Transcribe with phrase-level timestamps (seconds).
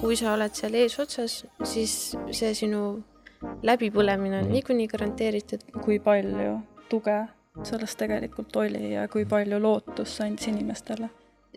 [0.00, 1.94] kui sa oled seal eesotsas, siis
[2.36, 2.82] see sinu
[3.64, 4.52] läbipõlemine on Mhm.
[4.52, 5.60] niikuinii garanteeritud.
[5.84, 7.28] kui palju tuge
[7.62, 11.08] sellest tegelikult oli ja kui palju lootust see andis inimestele,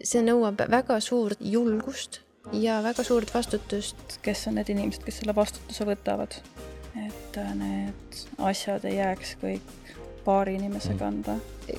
[0.04, 2.22] see nõuab väga suurt julgust
[2.54, 4.20] ja väga suurt vastutust.
[4.22, 6.36] kes on need inimesed, kes selle vastutuse võtavad.
[7.08, 9.62] et äh, need asjad ei jääks kõik
[10.28, 11.00] paari inimese Mm.
[11.00, 11.38] kanda.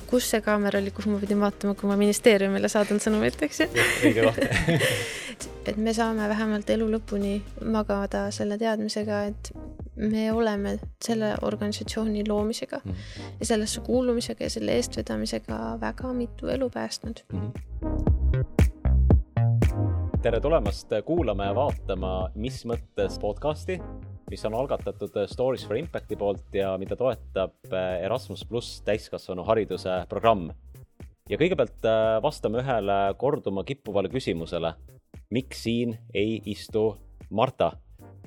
[0.09, 3.67] kus see kaamera oli, kuhu ma pidin vaatama, kui ma ministeeriumile saadan sõnumit, eks ju?
[4.05, 4.37] õige koht
[5.69, 7.33] et me saame vähemalt elu lõpuni
[7.65, 9.51] magada selle teadmisega, et
[9.99, 12.95] me oleme selle organisatsiooni loomisega Mhm.
[13.39, 17.23] ja sellesse kuulumisega ja selle eestvedamisega väga mitu elu päästnud.
[20.21, 23.79] tere tulemast kuulama ja vaatama Mis mõttes podcasti,
[24.29, 30.49] mis on algatatud Stories for Impacti poolt ja mida toetab Erasmus pluss täiskasvanuhariduse programm.
[31.29, 34.73] ja kõigepealt äh, vastame ühele korduma kippuvale küsimusele.
[35.29, 36.97] miks siin ei istu
[37.29, 37.71] Marta,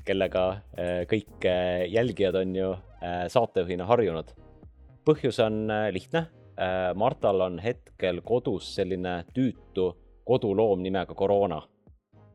[0.05, 0.62] kellega
[1.11, 1.42] kõik
[1.91, 2.75] jälgijad on ju
[3.28, 4.31] saatejuhina harjunud?
[5.05, 6.27] põhjus on lihtne.
[6.94, 9.89] Martal on hetkel kodus selline tüütu
[10.25, 11.62] koduloom nimega koroona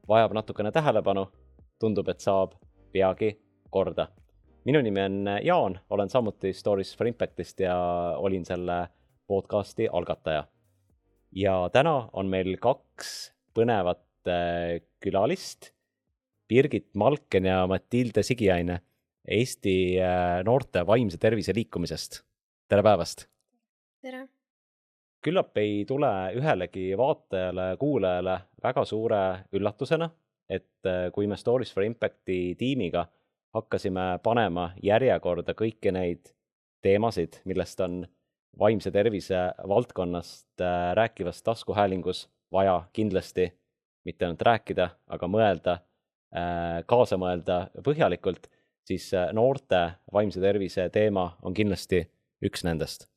[0.08, 1.28] vajab natukene tähelepanu,
[1.80, 2.56] tundub, et saab
[2.92, 3.36] peagi
[3.70, 4.08] korda.
[4.66, 7.78] minu nimi on Jaan, olen samuti Stories for Impactist ja
[8.18, 8.88] olin selle
[9.28, 10.48] podcasti algataja.
[11.32, 15.72] ja täna on meil kaks põnevat äh, külalist,
[16.48, 18.82] Birgit Malken ja Matilde Sigiaine
[19.28, 22.22] Eesti äh, noorte vaimse tervise liikumisest.
[22.68, 23.28] tere päevast!
[24.02, 24.28] tere!
[25.28, 29.22] küllap ei tule ühelegi vaatajale-kuulajale väga suure
[29.52, 30.08] üllatusena,
[30.48, 33.04] et äh, kui me Stories for Impacti tiimiga
[33.58, 36.34] hakkasime panema järjekorda kõiki neid
[36.86, 38.06] teemasid, millest on
[38.60, 43.52] vaimse tervise valdkonnast äh, rääkivas taskuhäälingus vaja kindlasti
[44.08, 45.74] mitte ainult rääkida, aga mõelda,
[46.88, 48.48] kaasa mõelda põhjalikult,
[48.88, 49.82] siis äh, noorte
[50.14, 52.06] vaimse tervise teema on kindlasti
[52.44, 53.08] üks nendest.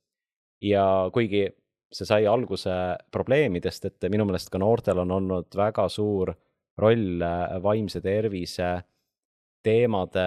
[0.60, 1.47] ja kuigi
[1.93, 2.72] see sai alguse
[3.10, 6.34] probleemidest, et minu meelest ka noortel on olnud väga suur
[6.78, 8.70] roll äh, vaimse tervise
[9.62, 10.25] teemade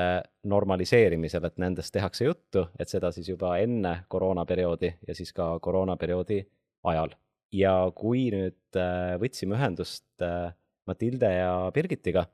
[0.49, 6.41] normaliseerimisel, et nendest tehakse juttu, et seda siis juba enne koroonaperioodi ja siis ka koroonaperioodi
[6.91, 7.15] ajal.
[7.53, 10.53] ja kui nüüd äh, võtsime ühendust äh,
[10.89, 12.25] Matilde ja Birgitiga,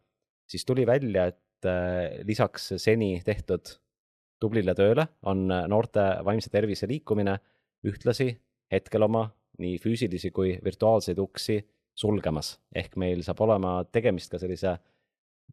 [0.50, 1.38] siis tuli välja, et
[2.24, 3.68] lisaks seni tehtud
[4.40, 7.36] tublile tööle on noorte vaimse tervise liikumine
[7.86, 8.30] ühtlasi
[8.72, 9.26] hetkel oma
[9.60, 11.60] nii füüsilisi kui virtuaalseid uksi
[12.00, 14.78] sulgemas, ehk meil saab olema tegemist ka sellise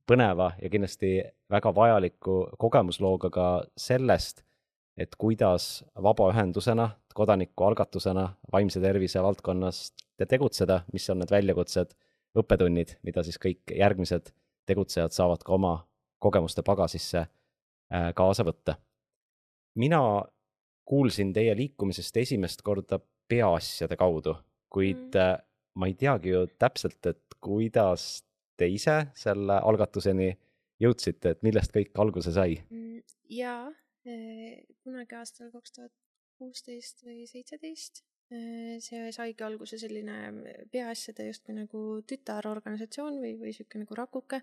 [0.06, 1.18] põneva ja kindlasti
[1.50, 3.46] väga vajaliku kogemuslooga ka
[3.78, 4.42] sellest,
[4.96, 9.92] et kuidas vabaühendusena, kodanikualgatusena vaimse tervise valdkonnas
[10.28, 11.94] tegutseda, mis on need väljakutsed,
[12.36, 14.32] õppetunnid, mida siis kõik järgmised
[14.68, 15.74] tegutsejad saavad ka oma
[16.20, 17.26] kogemuste pagasisse
[18.14, 18.76] kaasa võtta.
[19.74, 20.00] mina
[20.84, 22.98] kuulsin teie liikumisest esimest korda
[23.28, 24.36] peaasjade kaudu,
[24.70, 25.42] kuid mm.
[25.74, 28.24] ma ei teagi ju täpselt, et kuidas
[28.56, 30.30] te ise selle algatuseni
[30.82, 32.60] jõudsite, et millest kõik alguse sai?
[33.32, 33.70] jaa,
[34.84, 35.92] kunagi aastal kaks tuhat
[36.38, 38.04] kuusteist või seitseteist
[38.82, 44.40] see saigi alguse selline peaasjade justkui nagu tütarorganisatsioon või, või sihuke nagu rakuke,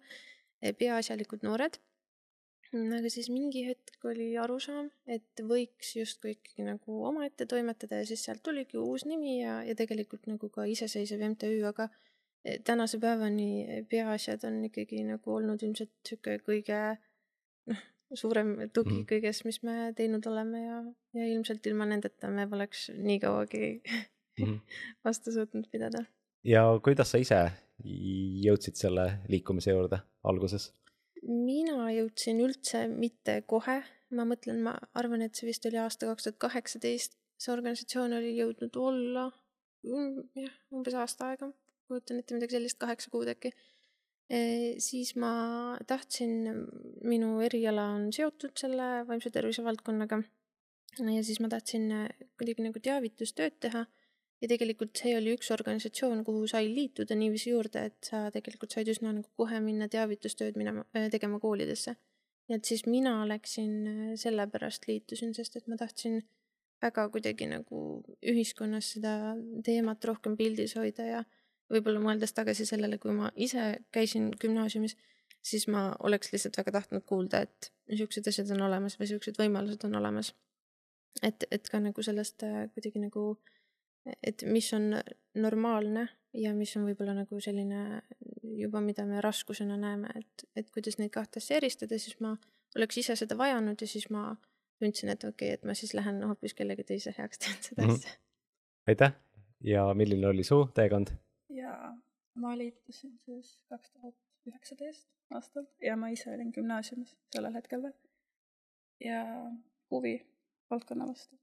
[0.80, 1.82] peaasjalikud noored
[2.74, 8.24] aga siis mingi hetk oli arusaam, et võiks justkui ikkagi nagu omaette toimetada ja siis
[8.26, 11.90] sealt tuligi uus nimi ja, ja tegelikult nagu ka iseseisev MTÜ, aga
[12.64, 16.80] tänase päevani peaasjad on ikkagi nagu olnud ilmselt sihuke kõige
[17.72, 17.84] noh,
[18.14, 19.06] suurem tugi mm.
[19.10, 20.82] kõiges, mis me teinud oleme ja,
[21.18, 23.64] ja ilmselt ilma nendeta me poleks nii kauagi
[24.42, 24.60] mm.
[25.08, 26.04] vastu suutnud pidada.
[26.44, 27.42] ja kuidas sa ise
[27.84, 30.72] jõudsid selle liikumise juurde alguses?
[31.24, 33.80] mina jõudsin üldse mitte kohe,
[34.12, 38.34] ma mõtlen, ma arvan, et see vist oli aasta kaks tuhat kaheksateist, see organisatsioon oli
[38.36, 39.30] jõudnud olla
[39.84, 41.50] jah, umbes aasta aega,
[41.88, 43.54] kujutan ette midagi sellist, kaheksa kuud äkki
[44.30, 44.40] e,.
[44.84, 45.34] siis ma
[45.88, 46.64] tahtsin,
[47.04, 50.22] minu eriala on seotud selle vaimse tervise valdkonnaga
[51.00, 51.90] ja siis ma tahtsin
[52.38, 53.86] kuidagi nagu teavitustööd teha
[54.44, 58.90] ja tegelikult see oli üks organisatsioon, kuhu sai liituda niiviisi juurde, et sa tegelikult said
[58.92, 61.96] üsna nagu kohe minna teavitustööd minema, tegema koolidesse.
[62.50, 66.20] nii et siis mina läksin sellepärast liitusin, sest et ma tahtsin
[66.84, 67.78] väga kuidagi nagu
[68.34, 69.14] ühiskonnas seda
[69.64, 71.22] teemat rohkem pildis hoida ja
[71.72, 74.98] võib-olla mõeldes tagasi sellele, kui ma ise käisin gümnaasiumis,
[75.44, 79.88] siis ma oleks lihtsalt väga tahtnud kuulda, et niisugused asjad on olemas või niisugused võimalused
[79.88, 80.34] on olemas.
[81.22, 82.44] et, et ka nagu sellest
[82.74, 83.38] kuidagi nagu
[84.24, 84.96] et mis on
[85.36, 88.02] normaalne ja mis on võib-olla nagu selline
[88.58, 92.34] juba, mida me raskusena näeme, et, et kuidas neid kahte asja eristada, siis ma
[92.76, 94.34] oleks ise seda vajanud ja siis ma
[94.82, 97.90] tundsin, et okei okay,, et ma siis lähen hoopis kellegi teise heaks teen seda mm
[97.90, 97.94] -hmm.
[97.94, 98.12] asja.
[98.88, 99.14] aitäh
[99.64, 101.16] ja milline oli su teekond?
[101.58, 101.94] Jaa,
[102.36, 104.16] ma liitusin siis kaks tuhat
[104.50, 105.08] üheksateist
[105.38, 107.96] aastal ja ma ise olin gümnaasiumis sellel hetkel veel.
[109.00, 109.24] ja
[109.92, 110.16] huvi
[110.70, 111.40] valdkonna vastu.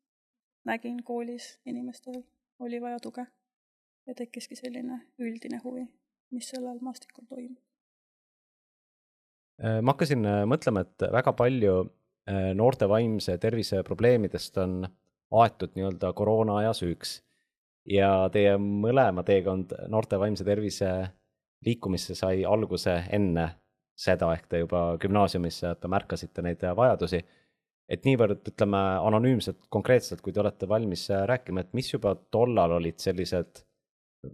[0.65, 2.23] nägin koolis inimestel
[2.59, 3.27] oli vaja tuge
[4.07, 5.87] ja tekkiski selline üldine huvi,
[6.31, 7.59] mis sellel maastikul toimub.
[9.65, 14.87] Äh, ma hakkasin äh, mõtlema, et väga palju äh, noorte vaimse tervise probleemidest on
[15.43, 17.21] aetud nii-öelda koroona aja süüks.
[17.89, 20.91] Ja teie mõlema teekond noorte vaimse tervise
[21.65, 23.47] liikumisse sai alguse enne
[24.01, 27.25] seda, ehk te juba gümnaasiumis märkasite neid vajadusi.
[27.91, 33.03] et niivõrd, ütleme, anonüümselt, konkreetselt, kui te olete valmis rääkima, et mis juba tollal olid
[33.03, 33.65] sellised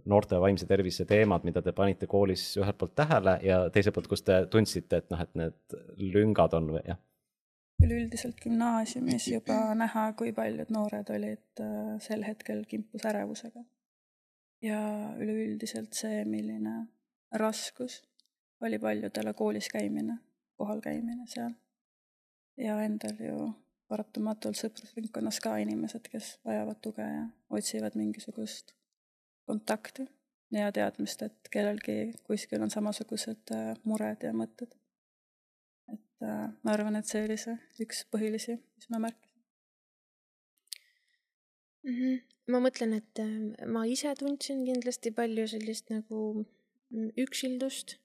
[0.05, 4.21] noorte vaimse tervise teemad, mida te panite koolis ühelt poolt tähele ja teiselt poolt, kus
[4.27, 5.77] te tundsite, et noh, et need
[6.13, 6.99] lüngad on või jah?
[7.83, 13.63] Üleüldiselt gümnaasiumis juba näha, kui paljud noored olid äh, sel hetkel kimpus ärevusega.
[14.61, 14.79] ja
[15.21, 16.87] üleüldiselt see, milline
[17.31, 18.01] raskus
[18.61, 20.17] oli paljudele koolis käimine,
[20.57, 21.53] kohal käimine seal.
[22.57, 23.51] ja endal ju
[23.87, 28.73] paratamatult sõprusringkonnas ka inimesed, kes vajavad tuge ja otsivad mingisugust
[29.47, 30.07] kontakti
[30.51, 34.73] ja teadmist, et kellelgi kuskil on samasugused äh, mured ja mõtted.
[36.17, 39.37] Et äh, ma arvan, et see oli see üks põhilisi, mis ma märkasin
[41.83, 41.93] mm.
[41.93, 42.19] -hmm.
[42.53, 47.99] ma mõtlen, et äh, ma ise tundsin kindlasti palju sellist nagu mm, üksildust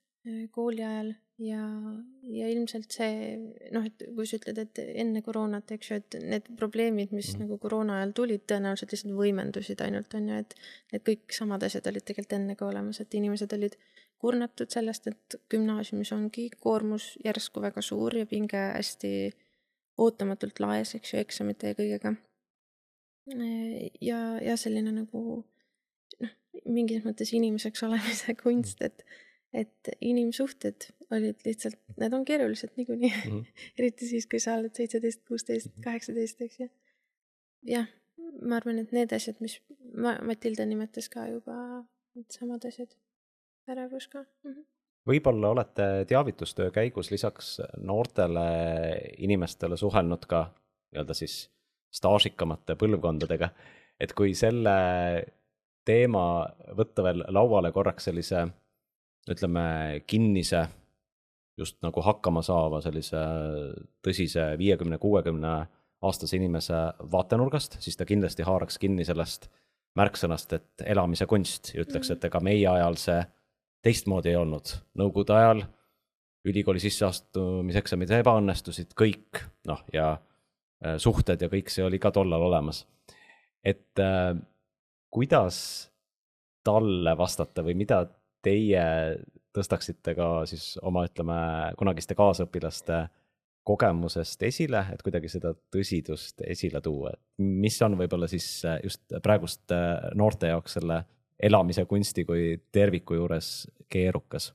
[0.54, 1.62] kooli ajal ja,
[2.30, 3.36] ja ilmselt see
[3.74, 7.44] noh, et kui sa ütled, et enne koroonat, eks ju, et need probleemid, mis mm.
[7.44, 10.54] nagu koroona ajal tulid, tõenäoliselt lihtsalt võimendusid ainult on ju, et
[10.92, 13.78] et kõik samad asjad olid tegelikult enne ka olemas, et inimesed olid
[14.22, 19.32] kurnatud sellest, et gümnaasiumis ongi koormus järsku väga suur ja pinge hästi
[20.02, 22.14] ootamatult laes, eks ju, eksamite ja kõigega.
[24.00, 25.42] ja, ja selline nagu
[26.22, 26.32] noh,
[26.66, 29.04] mingis mõttes inimeseks olemise kunst, et
[29.52, 33.64] et inimsuhted olid lihtsalt, need on keerulised niikuinii mm, -hmm.
[33.78, 36.68] eriti siis, kui sa oled seitseteist, kuusteist, kaheksateist, eks ju.
[37.68, 37.90] jah,
[38.40, 39.58] ma arvan, et need asjad, mis
[39.92, 41.56] ma, Matilda nimetas ka juba,
[42.16, 42.96] needsamad asjad,
[43.68, 44.52] ärevus ka mm.
[44.52, 44.70] -hmm
[45.08, 48.44] võib-olla olete teavitustöö käigus lisaks noortele
[49.18, 50.44] inimestele suhelnud ka
[50.92, 51.50] nii-öelda siis
[51.90, 53.48] staažikamate põlvkondadega,
[54.00, 54.76] et kui selle
[55.84, 56.24] teema
[56.78, 58.46] võtta veel lauale korraks sellise
[59.30, 60.64] ütleme, kinnise,
[61.58, 63.20] just nagu hakkama saava sellise
[64.02, 65.52] tõsise viiekümne, kuuekümne
[66.02, 66.78] aastase inimese
[67.12, 69.46] vaatenurgast, siis ta kindlasti haaraks kinni sellest
[69.98, 71.74] märksõnast, et elamise kunst.
[71.76, 73.20] Ja ütleks, et ega meie ajal see
[73.82, 74.74] teistmoodi ei olnud.
[74.98, 75.64] Nõukogude ajal
[76.48, 82.86] ülikooli sisseastumiseksamid ebaõnnestusid, kõik noh, ja äh, suhted ja kõik see oli ka tollal olemas.
[83.64, 84.34] et äh,
[85.10, 85.90] kuidas
[86.64, 88.04] talle vastata või mida
[88.42, 88.84] teie
[89.54, 91.36] tõstaksite ka siis oma, ütleme,
[91.78, 93.04] kunagiste kaasõpilaste
[93.62, 98.46] kogemusest esile, et kuidagi seda tõsidust esile tuua, et mis on võib-olla siis
[98.82, 99.78] just praeguste
[100.18, 101.02] noorte jaoks selle
[101.42, 103.52] elamise kunsti kui terviku juures
[103.92, 104.52] keerukas?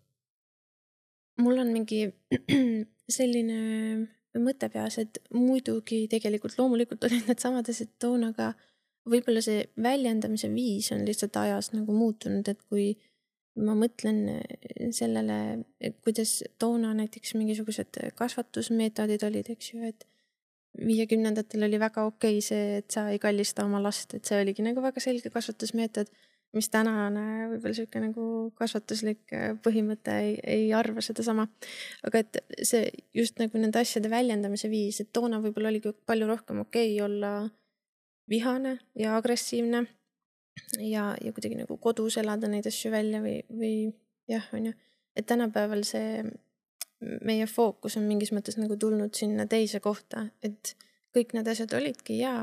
[1.42, 2.08] mul on mingi
[3.18, 3.58] selline
[4.38, 8.52] mõte peas, et muidugi tegelikult loomulikult olid needsamad asjad toona, aga
[9.10, 12.92] võib-olla see väljendamise viis on lihtsalt ajas nagu muutunud, et kui
[13.58, 14.20] ma mõtlen
[14.94, 15.38] sellele,
[16.06, 20.06] kuidas toona näiteks mingisugused kasvatusmeetodid olid, eks ju, et
[20.78, 24.66] viiekümnendatel oli väga okei okay see, et sa ei kallista oma last, et see oligi
[24.66, 26.12] nagu väga selge kasvatusmeetod,
[26.58, 28.26] mis tänane võib-olla sihuke nagu
[28.58, 31.48] kasvatuslik eh, põhimõte ei, ei arva sedasama.
[32.08, 36.66] aga et see just nagu nende asjade väljendamise viis, et toona võib-olla oligi palju rohkem
[36.66, 37.32] okei okay olla
[38.30, 39.86] vihane ja agressiivne
[40.82, 43.74] ja, ja kuidagi nagu kodus elada neid asju välja või, või
[44.30, 44.76] jah, on ju,
[45.16, 46.26] et tänapäeval see
[47.00, 50.74] meie fookus on mingis mõttes nagu tulnud sinna teise kohta, et
[51.16, 52.34] kõik need asjad olidki ja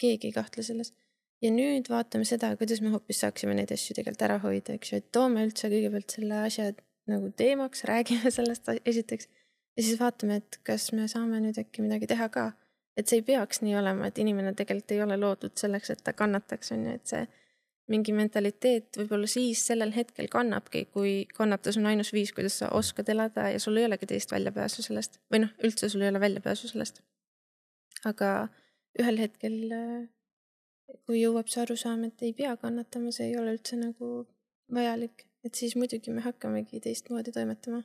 [0.00, 0.92] keegi ei kahtle selles.
[1.40, 5.00] Ja nüüd vaatame seda, kuidas me hoopis saaksime neid asju tegelikult ära hoida, eks ju,
[5.00, 6.70] et toome üldse kõigepealt selle asja
[7.10, 9.30] nagu teemaks, räägime sellest esiteks
[9.76, 12.52] ja siis vaatame, et kas me saame nüüd äkki midagi teha ka.
[12.98, 16.12] et see ei peaks nii olema, et inimene tegelikult ei ole loodud selleks, et ta
[16.12, 17.22] kannataks, on ju, et see
[17.90, 23.08] mingi mentaliteet võib-olla siis sellel hetkel kannabki, kui kannatus on ainus viis, kuidas sa oskad
[23.14, 26.70] elada ja sul ei olegi teist väljapääsu sellest või noh, üldse sul ei ole väljapääsu
[26.70, 27.00] sellest.
[28.04, 28.30] aga
[29.00, 29.56] ühel hetkel,
[31.06, 34.10] kui jõuab see arusaam, et ei pea kannatama, see ei ole üldse nagu
[34.74, 37.82] vajalik, et siis muidugi me hakkamegi teistmoodi toimetama.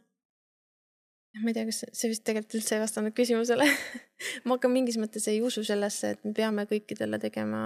[1.44, 3.66] ma ei tea, kas see vist tegelikult üldse ei vastanud küsimusele
[4.48, 7.64] ma ka mingis mõttes ei usu sellesse, et me peame kõikidele tegema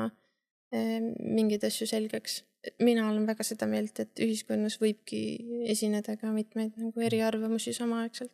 [0.74, 2.43] eh, mingeid asju selgeks.
[2.84, 5.22] mina olen väga seda meelt, et ühiskonnas võibki
[5.69, 8.34] esineda ka mitmeid nagu eriarvamusi samaaegselt.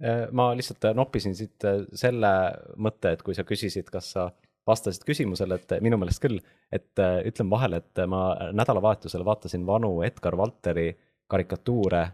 [0.00, 2.32] Äh, ma lihtsalt noppisin siit äh, selle
[2.80, 4.30] mõtte, et kui sa küsisid, kas sa
[4.66, 6.40] vastasid küsimusele, et minu meelest küll,
[6.72, 10.92] et äh, ütlen vahele, et ma nädalavahetusel vaatasin vanu Edgar Valteri
[11.30, 12.08] karikatuure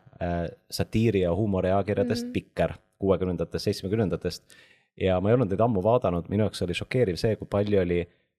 [0.70, 2.32] satiiri ja huumoriajakirjadest mm -hmm.
[2.32, 4.44] Pikker kuuekümnendatest, seitsmekümnendatest.
[5.00, 7.98] ja ma ei olnud neid ammu vaadanud, minu jaoks oli šokeeriv see, kui palju oli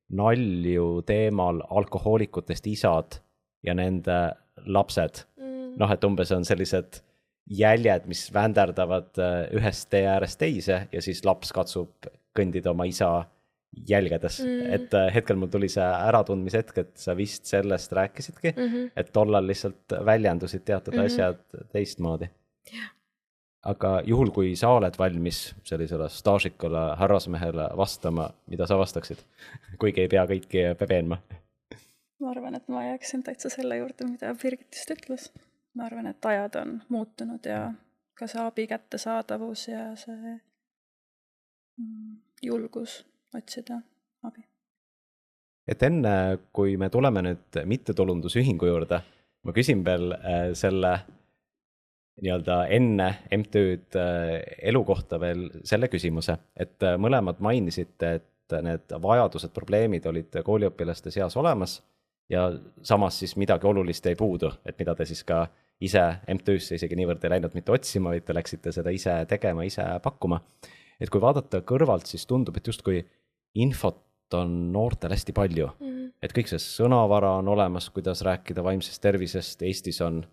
[0.09, 3.19] nalju teemal alkohoolikutest isad
[3.63, 4.17] ja nende
[4.65, 5.75] lapsed mm..
[5.77, 7.01] noh, et umbes on sellised
[7.47, 9.19] jäljed, mis vänderdavad
[9.55, 13.11] ühest tee äärest teise ja siis laps katsub kõndida oma isa
[13.89, 18.53] jälgedes mm., et äh, hetkel mul tuli see äratundmise hetk, et sa vist sellest rääkisidki
[18.55, 18.91] mm, -hmm.
[18.95, 21.05] et tollal lihtsalt väljendusid teatud mm -hmm.
[21.05, 22.29] asjad teistmoodi
[22.73, 22.91] yeah..
[23.63, 29.17] aga juhul, kui sa oled valmis sellisele staažikule härrasmehele vastama, mida sa vastaksid
[29.81, 31.17] kuigi ei pea kõiki veenma?
[32.19, 35.31] ma arvan, et ma jääksin täitsa selle juurde, mida Birgit just ütles.
[35.73, 37.73] ma arvan, et ajad on muutunud ja
[38.17, 40.39] ka see abi kättesaadavus ja see
[41.77, 43.05] mm, julgus
[43.35, 43.81] otsida
[44.23, 44.45] abi.
[45.67, 46.13] et enne,
[46.55, 49.01] kui me tuleme nüüd mittetulundusühingu juurde,
[49.43, 50.93] ma küsin veel äh, selle
[52.21, 54.31] nii-öelda enne MTÜ-d äh,
[54.71, 61.11] elu kohta veel selle küsimuse, et äh, mõlemad mainisite, et need vajadused, probleemid olid kooliõpilaste
[61.11, 61.81] seas olemas
[62.31, 62.47] ja
[62.83, 65.45] samas siis midagi olulist jäi puudu, et mida te siis ka
[65.83, 69.83] ise MTÜ-sse isegi niivõrd ei läinud mitte otsima, vaid te läksite seda ise tegema, ise
[70.03, 70.39] pakkuma.
[71.01, 73.01] Et kui vaadata kõrvalt, siis tundub, et justkui
[73.61, 74.01] infot
[74.37, 75.87] on noortel hästi palju mm.
[75.87, 76.09] -hmm.
[76.21, 80.25] et kõik see sõnavara on olemas, kuidas rääkida vaimsest tervisest, Eestis on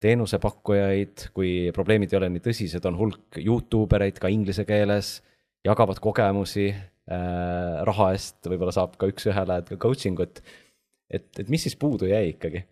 [0.00, 5.22] teenusepakkujaid, kui probleemid ei ole nii tõsised, on hulk Youtube ereid ka inglise keeles,
[5.66, 10.42] jagavad kogemusi äh,, raha eest võib-olla saab ka üks-ühele coaching ut.
[11.10, 12.64] et, et mis siis puudu jäi ikkagi?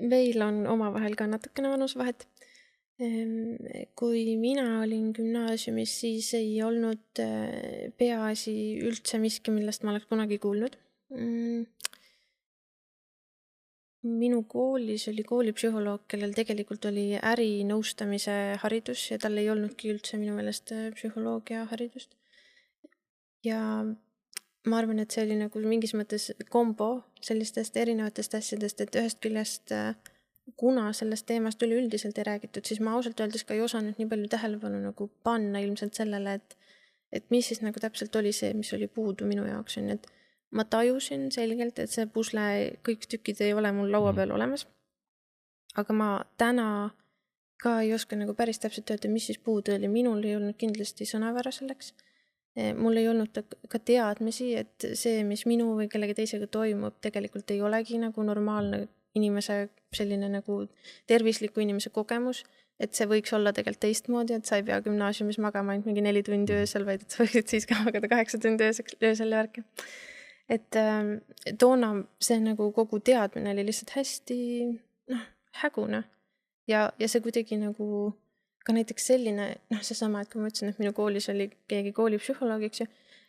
[0.00, 2.53] meil on omavahel ka natukene vanusvahet Ehm,
[2.94, 8.54] kui mina olin gümnaasiumis, siis ei olnud äh, peaasi
[8.86, 10.78] üldse miski, millest ma oleks kunagi kuulnud.
[11.14, 11.66] Mm.
[14.04, 20.34] minu koolis oli koolipsühholoog, kellel tegelikult oli ärinõustamise haridus ja tal ei olnudki üldse minu
[20.36, 22.14] meelest äh, psühholoogia haridust.
[23.44, 29.20] ja ma arvan, et see oli nagu mingis mõttes kombo sellistest erinevatest asjadest, et ühest
[29.24, 29.94] küljest äh,
[30.56, 34.28] kuna sellest teemast üleüldiselt ei räägitud, siis ma ausalt öeldes ka ei osanud nii palju
[34.32, 36.58] tähelepanu nagu panna ilmselt sellele, et
[37.14, 40.06] et mis siis nagu täpselt oli see, mis oli puudu minu jaoks, on ju, et
[40.50, 42.44] ma tajusin selgelt, et see pusle,
[42.86, 44.18] kõik tükid ei ole mul laua mhm.
[44.18, 44.66] peal olemas.
[45.74, 46.08] aga ma
[46.38, 46.66] täna
[47.62, 51.06] ka ei oska nagu päris täpselt öelda, mis siis puudu oli, minul ei olnud kindlasti
[51.08, 51.94] sõnavära selleks.
[52.54, 57.50] Eh, mul ei olnud ka teadmisi, et see, mis minu või kellegi teisega toimub, tegelikult
[57.50, 58.84] ei olegi nagu normaalne
[59.18, 59.56] inimese
[59.96, 60.60] selline nagu
[61.10, 62.44] tervisliku inimese kogemus,
[62.80, 66.24] et see võiks olla tegelikult teistmoodi, et sa ei pea gümnaasiumis magama ainult mingi neli
[66.26, 66.64] tundi mhm.
[66.64, 69.64] öösel, vaid et sa võiksid siis ka magada kaheksa tundi ööseks, öösel ja värki.
[70.48, 74.40] et äh, toona see nagu kogu teadmine oli lihtsalt hästi
[75.12, 75.24] noh,
[75.62, 76.02] hägune
[76.68, 78.12] ja, ja see kuidagi nagu
[78.64, 82.64] ka näiteks selline noh, seesama, et kui ma ütlesin, et minu koolis oli keegi koolipsühholoog,
[82.68, 82.86] eks ju,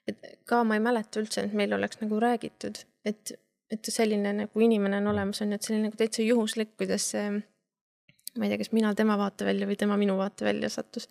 [0.07, 3.35] et ka ma ei mäleta üldse, et meil oleks nagu räägitud, et
[3.71, 7.31] et selline nagu inimene on olemas, on ju, et selline nagu täitsa juhuslik, kuidas see,
[8.35, 11.09] ma ei tea, kas mina tema vaatevälja või tema minu vaatevälja sattus.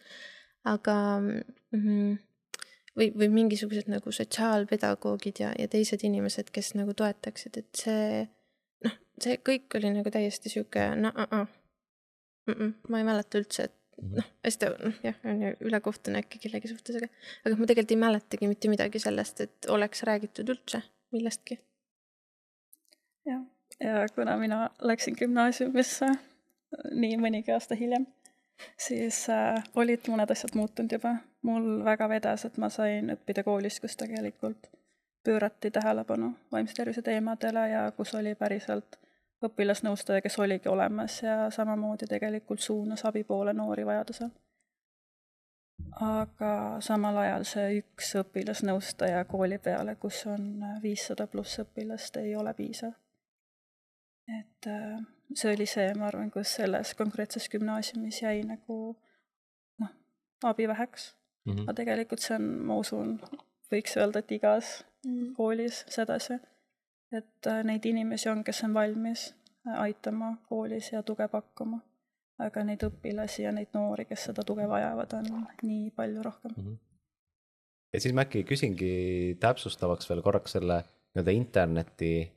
[0.64, 2.14] aga mm,
[2.96, 8.23] või, või mingisugused nagu sotsiaalpedagoogid ja, ja teised inimesed, kes nagu toetaksid, et see
[8.87, 11.46] noh, see kõik oli nagu täiesti sihuke no uh -uh.
[12.46, 14.16] Mm -mm, ma ei mäleta üldse, et mhm.
[14.16, 17.08] noh, hästi noh, jah, on ju ülekohtune äkki kellegi suhtes, aga
[17.44, 20.82] aga ma tegelikult ei mäletagi mitte midagi sellest, et oleks räägitud üldse
[21.12, 21.58] millestki
[23.26, 23.42] jah,
[23.80, 26.06] ja kuna mina läksin gümnaasiumisse
[26.92, 28.06] nii mõnigi aasta hiljem,
[28.78, 31.16] siis äh, olid mõned asjad muutunud juba.
[31.42, 34.70] mul väga vedas, et ma sain õppida koolis, kus tegelikult
[35.24, 38.98] pöörati tähelepanu vaimse tervise teemadele ja kus oli päriselt
[39.44, 44.28] õpilasnõustaja, kes oligi olemas ja samamoodi tegelikult suunas abi poole noori vajadusel.
[46.00, 52.54] aga samal ajal see üks õpilasnõustaja kooli peale, kus on viissada pluss õpilast, ei ole
[52.54, 52.92] piisav
[54.28, 55.00] et äh,
[55.34, 58.78] see oli see, ma arvan, kus selles konkreetses gümnaasiumis jäi nagu
[59.82, 59.92] noh,
[60.42, 61.14] abi väheks
[61.44, 61.52] mm.
[61.52, 61.62] -hmm.
[61.62, 63.14] aga tegelikult see on, ma usun,
[63.72, 65.32] võiks öelda, et igas mm -hmm.
[65.36, 66.38] koolis sedasi,
[67.12, 69.34] et äh, neid inimesi on, kes on valmis
[69.76, 71.80] aitama koolis ja tuge pakkuma.
[72.38, 76.64] aga neid õpilasi ja neid noori, kes seda tuge vajavad, on nii palju rohkem mm.
[76.64, 76.78] -hmm.
[77.92, 80.80] ja siis ma äkki küsingi täpsustavaks veel korraks selle
[81.14, 82.32] nii-öelda interneti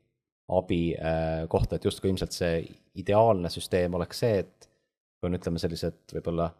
[0.47, 2.61] abi äh, kohta, et justkui ilmselt see
[2.95, 4.69] ideaalne süsteem oleks see, et
[5.19, 6.51] kui on, ütleme, sellised võib-olla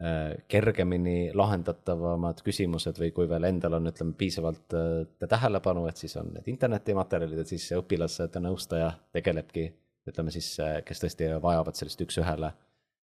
[0.00, 6.14] Äh, kergemini lahendatavamad küsimused või kui veel endal on, ütleme, piisavalt äh, tähelepanu, et siis
[6.16, 9.66] on need internetimaterjalid, et siis see õpilased nõustaja tegelebki,
[10.08, 10.48] ütleme siis,
[10.88, 12.54] kes tõesti vajavad sellist üks-ühele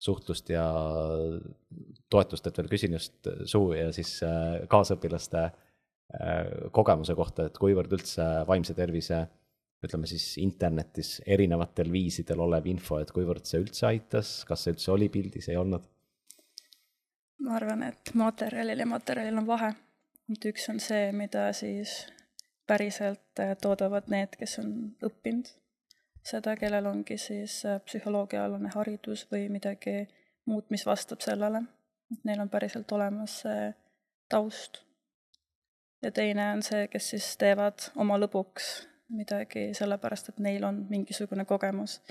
[0.02, 0.66] suhtlust ja
[2.10, 4.18] toetust, et veel küsin just suu ja siis
[4.74, 5.46] kaasõpilaste
[6.74, 9.22] kogemuse kohta, et kuivõrd üldse vaimse tervise
[9.88, 14.92] ütleme siis internetis erinevatel viisidel olev info, et kuivõrd see üldse aitas, kas see üldse
[14.96, 15.90] oli pildis, ei olnud?
[17.44, 19.74] ma arvan, et materjalil ja materjalil on vahe.
[20.32, 22.06] et üks on see, mida siis
[22.68, 24.72] päriselt äh, toodavad need, kes on
[25.04, 25.52] õppinud
[26.24, 30.06] seda, kellel ongi siis äh, psühholoogiaalane haridus või midagi
[30.46, 31.64] muud, mis vastab sellele.
[32.14, 33.74] et neil on päriselt olemas see
[34.30, 34.84] taust.
[36.02, 38.74] ja teine on see, kes siis teevad oma lõbuks
[39.14, 42.02] midagi sellepärast, et neil on mingisugune kogemus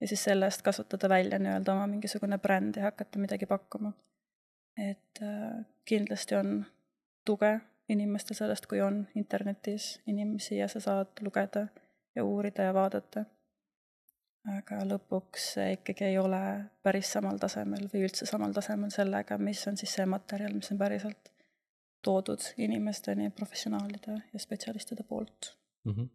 [0.00, 3.92] ja siis sellest kasvatada välja nii-öelda oma mingisugune bränd ja hakata midagi pakkuma
[4.76, 6.64] et äh, kindlasti on
[7.24, 11.66] tuge inimestel sellest, kui on internetis inimesi ja sa saad lugeda
[12.16, 13.24] ja uurida ja vaadata.
[14.44, 16.38] aga lõpuks see ikkagi ei ole
[16.84, 20.78] päris samal tasemel või üldse samal tasemel sellega, mis on siis see materjal, mis on
[20.78, 21.30] päriselt
[22.04, 25.92] toodud inimesteni professionaalide ja spetsialistide poolt mm.
[25.92, 26.10] -hmm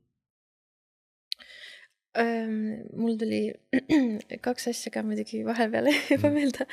[2.18, 3.54] mul tuli
[4.46, 6.34] kaks asja ka muidugi vahepeal juba mm.
[6.34, 6.66] meelde.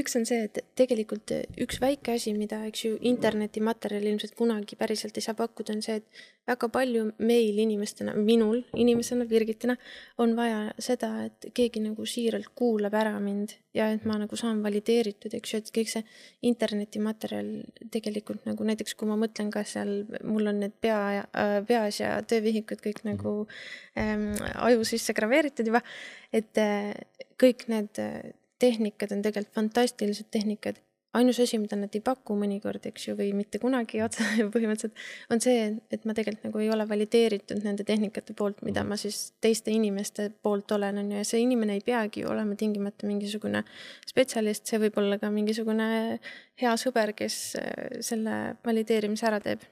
[0.00, 5.20] üks on see, et tegelikult üks väike asi, mida, eks ju, internetimaterjal ilmselt kunagi päriselt
[5.20, 9.76] ei saa pakkuda, on see, et väga palju meil inimestena, minul inimesena, Birgitina,
[10.22, 14.62] on vaja seda, et keegi nagu siiralt kuulab ära mind ja et ma nagu saan
[14.64, 16.04] valideeritud, eks ju, et kõik see
[16.48, 17.52] internetimaterjal
[17.92, 22.16] tegelikult nagu näiteks, kui ma mõtlen ka seal, mul on need pea äh,, peas ja
[22.24, 23.36] töövihikud kõik nagu
[24.00, 25.84] ähm, aju sisse graveeritud juba,
[26.32, 26.92] et äh,
[27.40, 30.80] kõik need äh, tehnikad on tegelikult fantastilised tehnikad
[31.16, 34.98] ainus asi, mida nad ei paku mõnikord, eks ju, või mitte kunagi otse põhimõtteliselt,
[35.32, 39.32] on see, et ma tegelikult nagu ei ole valideeritud nende tehnikate poolt, mida ma siis
[39.44, 43.64] teiste inimeste poolt olen, on ju, ja see inimene ei peagi ju olema tingimata mingisugune
[44.08, 45.88] spetsialist, see võib olla ka mingisugune
[46.60, 49.64] hea sõber, kes äh, selle valideerimise ära teeb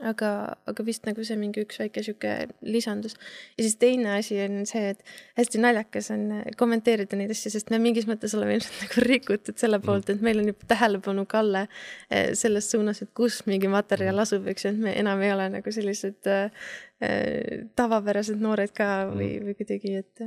[0.00, 0.30] aga,
[0.68, 3.16] aga vist nagu see mingi üks väike sihuke lisandus.
[3.56, 5.02] ja siis teine asi on see, et
[5.38, 9.60] hästi naljakas on äh, kommenteerida neid asju, sest me mingis mõttes oleme ilmselt nagu rikutud
[9.60, 9.86] selle mm.
[9.88, 14.24] poolt, et meil on juba tähelepanu kalle äh, selles suunas, et kus mingi materjal mm.
[14.26, 16.66] asub, eks ju, et me enam ei ole nagu sellised äh,
[17.02, 19.46] äh tavapärased noored ka või, mm.
[19.48, 20.26] või kuidagi, et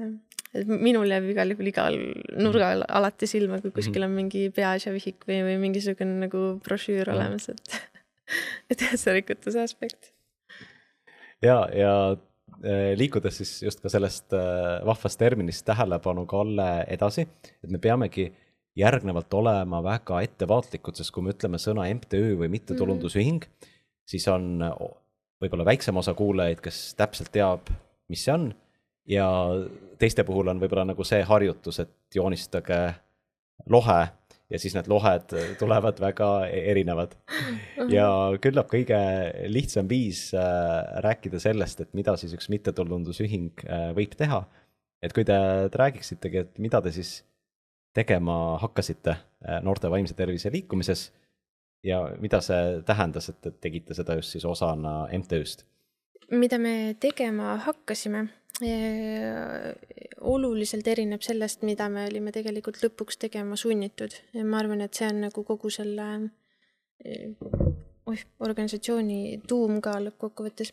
[0.55, 1.97] et minul jääb igal juhul igal
[2.39, 7.49] nurgal alati silma, kui kuskil on mingi peaasja vihik või, või mingisugune nagu brošüür olemas,
[7.51, 7.75] et
[8.71, 10.11] et jah, see rikutuse aspekt.
[11.43, 11.93] ja, ja
[12.63, 17.27] äh, liikudes siis just ka sellest äh, vahvast terminist tähelepanu kalle edasi,
[17.63, 18.31] et me peamegi
[18.75, 23.73] järgnevalt olema väga ettevaatlikud, sest kui me ütleme sõna MTÜ või mittetulundusühing mm.,
[24.05, 24.59] siis on
[25.41, 27.71] võib-olla väiksem osa kuulajaid, kes täpselt teab,
[28.11, 28.49] mis see on
[29.09, 29.27] ja
[30.01, 32.79] teiste puhul on võib-olla nagu see harjutus, et joonistage
[33.71, 33.99] lohe
[34.49, 37.15] ja siis need lohed tulevad väga erinevad.
[37.89, 38.07] ja
[38.41, 38.99] küllap kõige
[39.51, 44.45] lihtsam viis äh, rääkida sellest, et mida siis üks mittetulundusühing äh, võib teha.
[45.01, 45.37] et kui te,
[45.71, 47.19] te räägiksitegi, et mida te siis
[47.95, 51.11] tegema hakkasite äh, noorte vaimse tervise liikumises
[51.85, 55.65] ja mida see tähendas, et te tegite seda just siis osana MTÜ-st?
[56.31, 58.27] Mida me tegema hakkasime
[60.21, 64.15] oluliselt erineb sellest, mida me olime tegelikult lõpuks tegema sunnitud
[64.47, 66.07] ma arvan, et see on nagu kogu selle
[67.03, 70.71] oih, organisatsiooni tuum ka lõppkokkuvõttes.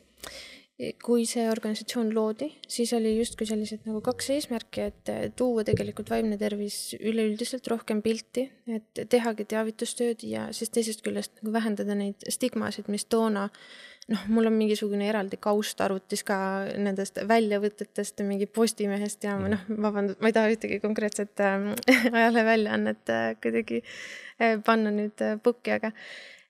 [1.04, 6.38] kui see organisatsioon loodi, siis oli justkui sellised nagu kaks eesmärki, et tuua tegelikult vaimne
[6.40, 12.88] tervis üleüldiselt rohkem pilti, et tehagi teavitustööd ja siis teisest küljest nagu vähendada neid stigmasid,
[12.90, 16.36] mis toona äh, noh, mul on mingisugune eraldi kaust arvutis ka
[16.80, 21.66] nendest väljavõtetest, mingi Postimehest ja noh, vabandust, ma ei taha ühtegi konkreetset äh,
[22.10, 25.92] ajaleheväljaannet äh, kuidagi äh, panna nüüd äh, pukki, aga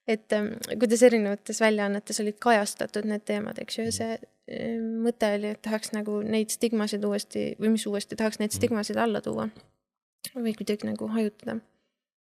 [0.08, 5.52] et äh, kuidas erinevates väljaannetes olid kajastatud need teemad, eks ju, see äh, mõte oli,
[5.56, 9.50] et tahaks nagu neid stigmasid uuesti või mis uuesti, tahaks neid stigmasid alla tuua
[10.32, 11.58] või kuidagi nagu hajutada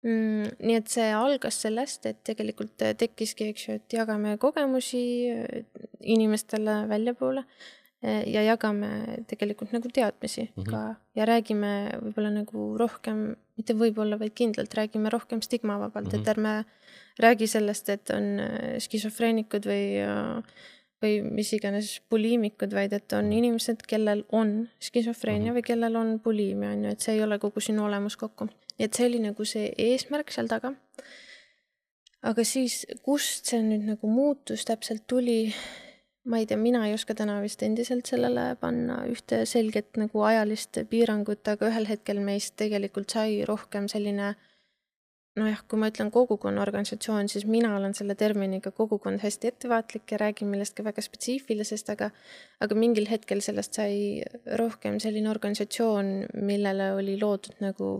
[0.05, 0.51] mm,?
[0.59, 5.65] nii et see algas sellest, et tegelikult tekkiski, eks ju, et jagame kogemusi äh,
[6.01, 7.47] inimestele väljapoole.
[8.05, 8.87] ja jagame
[9.25, 10.69] tegelikult nagu teadmisi mm -hmm.
[10.69, 16.21] ka ja räägime võib-olla nagu rohkem, mitte võib-olla, vaid kindlalt räägime rohkem stigmavabalt mm, -hmm.
[16.21, 16.65] et ärme
[17.19, 20.65] räägi sellest, et on äh, skisofreenikud või, äh,
[21.03, 23.39] või mis iganes buliimikud, vaid et on mhm.
[23.39, 25.59] inimesed, kellel on skisofreenia mm -hmm.
[25.59, 28.45] või kellel on buliimia, on ju, et see ei ole kogu sinu olemus kokku.
[28.45, 30.73] nii et see oli nagu see eesmärk seal taga.
[32.25, 35.53] aga siis, kust see nüüd nagu muutus täpselt tuli,
[36.25, 40.79] ma ei tea, mina ei oska täna vist endiselt sellele panna ühte selget nagu ajalist
[40.89, 44.33] piirangut, aga ühel hetkel meist tegelikult sai rohkem selline
[45.35, 50.19] nojah, kui ma ütlen kogukonna organisatsioon, siis mina olen selle terminiga kogukond hästi ettevaatlik ja
[50.21, 52.09] räägin millestki väga spetsiifilisest, aga
[52.63, 54.23] aga mingil hetkel sellest sai
[54.61, 57.91] rohkem selline organisatsioon, millele oli loodud nagu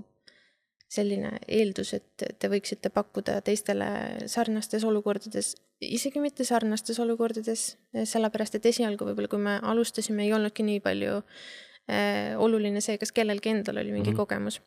[0.95, 3.87] selline eeldus, et te võiksite pakkuda teistele
[4.31, 5.53] sarnastes olukordades,
[5.83, 7.67] isegi mitte sarnastes olukordades,
[8.07, 13.13] sellepärast et esialgu võib-olla, kui me alustasime, ei olnudki nii palju äh, oluline see, kas
[13.15, 14.23] kellelgi endal oli mingi mm -hmm.
[14.23, 14.61] kogemus.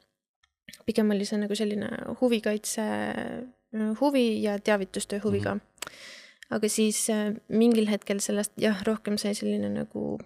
[0.86, 1.88] pigem oli see nagu selline
[2.20, 2.82] huvikaitse
[4.00, 5.60] huvi ja teavitustöö huvi ka mm.
[5.60, 5.92] -hmm.
[6.50, 10.18] aga siis äh, mingil hetkel sellest jah, rohkem sai selline nagu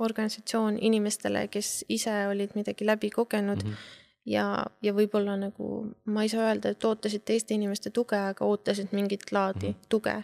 [0.00, 3.70] organisatsioon inimestele, kes ise olid midagi läbi kogenud mm.
[3.70, 4.44] -hmm ja,
[4.82, 5.70] ja võib-olla nagu
[6.10, 9.88] ma ei saa öelda, et ootasid teiste inimeste tuge, aga ootasid mingit laadi mm -hmm.
[9.88, 10.22] tuge.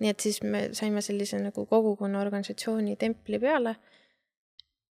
[0.00, 3.76] nii et siis me saime sellise nagu kogukonna organisatsiooni templi peale.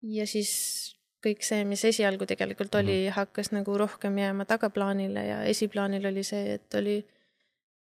[0.02, 3.16] ja siis kõik see, mis esialgu tegelikult oli mm, -hmm.
[3.16, 7.06] hakkas nagu rohkem jääma tagaplaanile ja esiplaanil oli see, et oli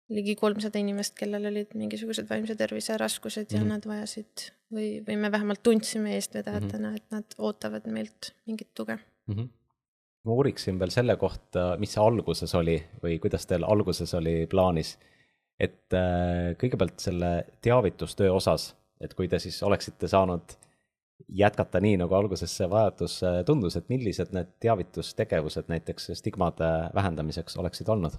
[0.10, 3.56] ligi kolmsada inimest, kellel olid mingisugused vaimse tervise raskused mm -hmm.
[3.56, 3.70] ja mhm.
[3.70, 6.98] nad vajasid või, või me vähemalt tundsime eestvedajatena mm, -hmm.
[6.98, 9.36] et nad ootavad meilt mingit tuge mm.
[9.36, 9.61] -hmm
[10.26, 14.98] ma uuriksin veel selle kohta, mis see alguses oli või kuidas teil alguses oli plaanis.
[15.62, 17.32] et äh, kõigepealt selle
[17.62, 20.56] teavitustöö osas, et kui te siis oleksite saanud
[21.38, 27.58] jätkata nii, nagu alguses see vajadus äh, tundus, et millised need teavitustegevused näiteks stigmade vähendamiseks
[27.58, 28.18] oleksid olnud?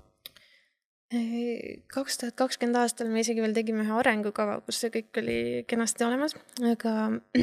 [1.92, 5.34] kaks tuhat kakskümmend aastal me isegi veel tegime ühe arengukava, kus see kõik oli
[5.68, 6.32] kenasti olemas,
[6.64, 6.92] aga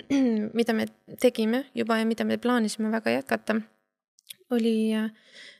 [0.57, 0.87] mida me
[1.21, 3.59] tegime juba ja mida me plaanisime väga jätkata
[4.55, 5.09] oli äh,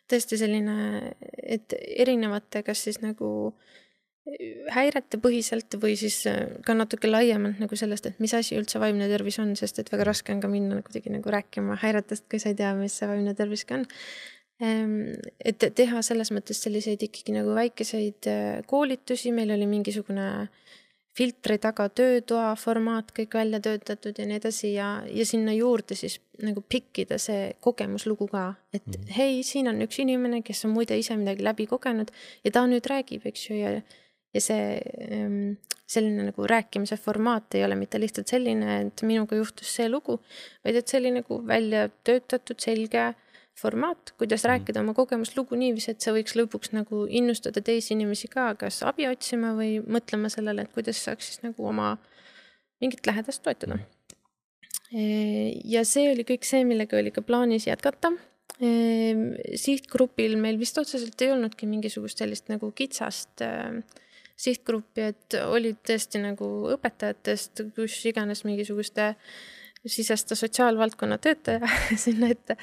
[0.09, 7.11] tõesti selline, et erinevate, kas siis nagu äh, häirete põhiselt või siis äh, ka natuke
[7.11, 10.41] laiemalt nagu sellest, et mis asi üldse vaimne tervis on, sest et väga raske on
[10.43, 13.79] ka minna kuidagi nagu rääkima häiretest, kui sa ei tea, mis see vaimne tervis ka
[13.79, 13.87] on.
[14.59, 14.95] Ehm,
[15.39, 18.27] et teha selles mõttes selliseid ikkagi nagu väikeseid
[18.67, 20.67] koolitusi, meil oli mingisugune äh,
[21.19, 26.19] filtri taga töötoa formaat kõik välja töötatud ja nii edasi ja, ja sinna juurde siis
[26.39, 29.15] nagu pikkida see kogemuslugu ka, et mm -hmm.
[29.17, 32.11] hei, siin on üks inimene, kes on muide ise midagi läbi kogenud
[32.43, 33.81] ja ta nüüd räägib, eks ju, ja
[34.33, 35.57] ja see ähm,
[35.89, 40.19] selline nagu rääkimise formaat ei ole mitte lihtsalt selline, et minuga juhtus see lugu,
[40.65, 43.07] vaid et see oli nagu välja töötatud, selge
[43.59, 44.49] formaat, kuidas mm.
[44.53, 49.07] rääkida oma kogemuslugu niiviisi, et see võiks lõpuks nagu innustada teisi inimesi ka kas abi
[49.09, 51.93] otsima või mõtlema sellele, et kuidas saaks siis nagu oma
[52.79, 53.79] mingit lähedast toetada.
[54.89, 58.13] ja see oli kõik see, millega oli ka plaanis jätkata.
[59.55, 63.43] sihtgrupil meil vist otseselt ei olnudki mingisugust sellist nagu kitsast
[64.39, 69.13] sihtgruppi, et olid tõesti nagu õpetajatest, kus iganes mingisuguste
[69.87, 71.67] sisesta sotsiaalvaldkonna töötaja
[72.05, 72.55] sinna ette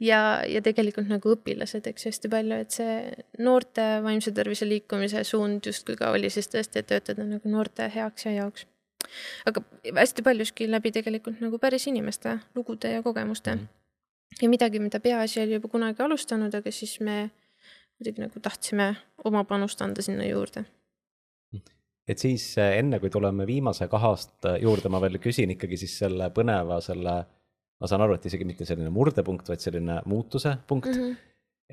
[0.00, 2.98] ja, ja tegelikult nagu õpilased, eks ju, hästi palju, et see
[3.44, 8.28] noorte vaimse tervise liikumise suund justkui ka oli siis tõesti, et töötada nagu noorte heaks
[8.28, 8.66] ja jaoks.
[9.48, 9.62] aga
[9.96, 13.68] hästi paljuski läbi tegelikult nagu päris inimeste lugude ja kogemuste mm.
[14.42, 17.30] ja midagi, mida Peaasi oli juba kunagi alustanud, aga siis me
[17.98, 20.64] kuidagi nagu tahtsime oma panust anda sinna juurde
[22.08, 26.30] et siis enne, kui tuleme viimase kahe aasta juurde, ma veel küsin ikkagi siis selle
[26.32, 27.18] põneva selle
[27.78, 31.02] ma saan aru, et isegi mitte selline murdepunkt, vaid selline muutuse punkt mm.
[31.02, 31.16] -hmm.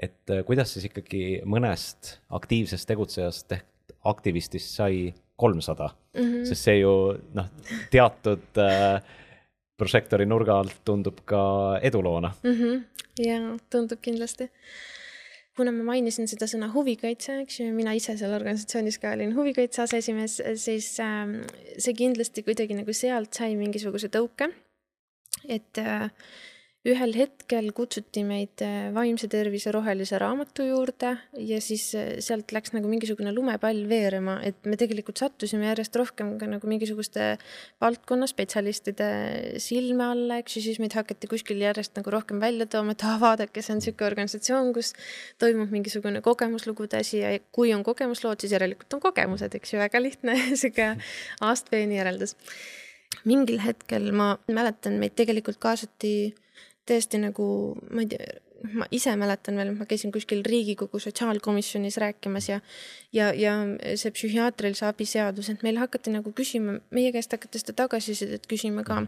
[0.08, 3.72] et äh, kuidas siis ikkagi mõnest aktiivsest tegutsejast ehk
[4.06, 6.46] aktivistist sai kolmsada mm, -hmm.
[6.46, 7.48] sest see ju noh,
[7.92, 9.02] teatud äh,
[9.78, 12.52] prožektori nurga alt tundub ka eduloona mm.
[12.52, 12.84] -hmm.
[13.18, 13.40] ja
[13.70, 14.50] tundub kindlasti
[15.58, 19.82] kuna ma mainisin seda sõna huvikaitse, eks ju, mina ise seal organisatsioonis ka olin huvikaitse
[19.82, 21.28] aseesimees, siis äh,
[21.78, 24.52] see kindlasti kuidagi nagu sealt sai mingisuguse tõuke
[25.48, 26.10] et äh,
[26.86, 32.76] ühel hetkel kutsuti meid äh, vaimse tervise rohelise raamatu juurde ja siis äh, sealt läks
[32.76, 37.32] nagu mingisugune lumepall veerema, et me tegelikult sattusime järjest rohkem ka nagu mingisuguste
[37.82, 39.10] valdkonna spetsialistide
[39.64, 43.18] silme alla, eks ju, siis meid hakati kuskil järjest nagu rohkem välja tooma, et ah,
[43.24, 44.94] vaadake, see on niisugune organisatsioon, kus
[45.42, 50.06] toimub mingisugune kogemuslugude asi ja kui on kogemuslood, siis järelikult on kogemused, eks ju, väga
[50.06, 51.00] lihtne niisugune
[51.50, 52.38] astveini järeldus
[53.26, 56.34] mingil hetkel ma mäletan, meid tegelikult kaasati
[56.86, 57.48] tõesti nagu,
[57.92, 58.36] ma ei tea,
[58.74, 62.60] ma ise mäletan veel, ma käisin kuskil Riigikogu sotsiaalkomisjonis rääkimas ja
[63.14, 63.58] ja, ja
[63.98, 68.86] see psühhiaatrilise abi seadus, et meile hakati nagu küsima, meie käest hakati seda tagasisidet küsima
[68.88, 69.04] ka.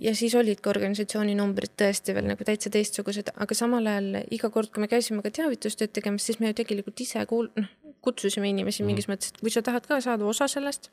[0.00, 4.48] ja siis olid ka organisatsiooni numbrid tõesti veel nagu täitsa teistsugused, aga samal ajal iga
[4.50, 7.68] kord, kui me käisime ka teavitustööd tegemas, siis me ju tegelikult ise kuul-, noh,
[8.00, 10.88] kutsusime inimesi mingis mõttes, et kui sa tahad ka saada osa sellest,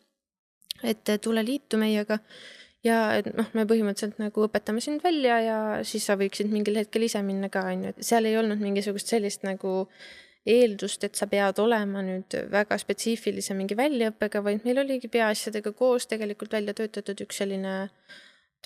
[0.84, 2.20] et tule liitu meiega.
[2.86, 7.04] Ja et noh, me põhimõtteliselt nagu õpetame sind välja ja siis sa võiksid mingil hetkel
[7.04, 9.90] ise minna ka, on ju, et seal ei olnud mingisugust sellist nagu
[10.48, 16.08] eeldust, et sa pead olema nüüd väga spetsiifilise mingi väljaõppega, vaid meil oligi peaasjadega koos
[16.08, 17.74] tegelikult välja töötatud üks selline,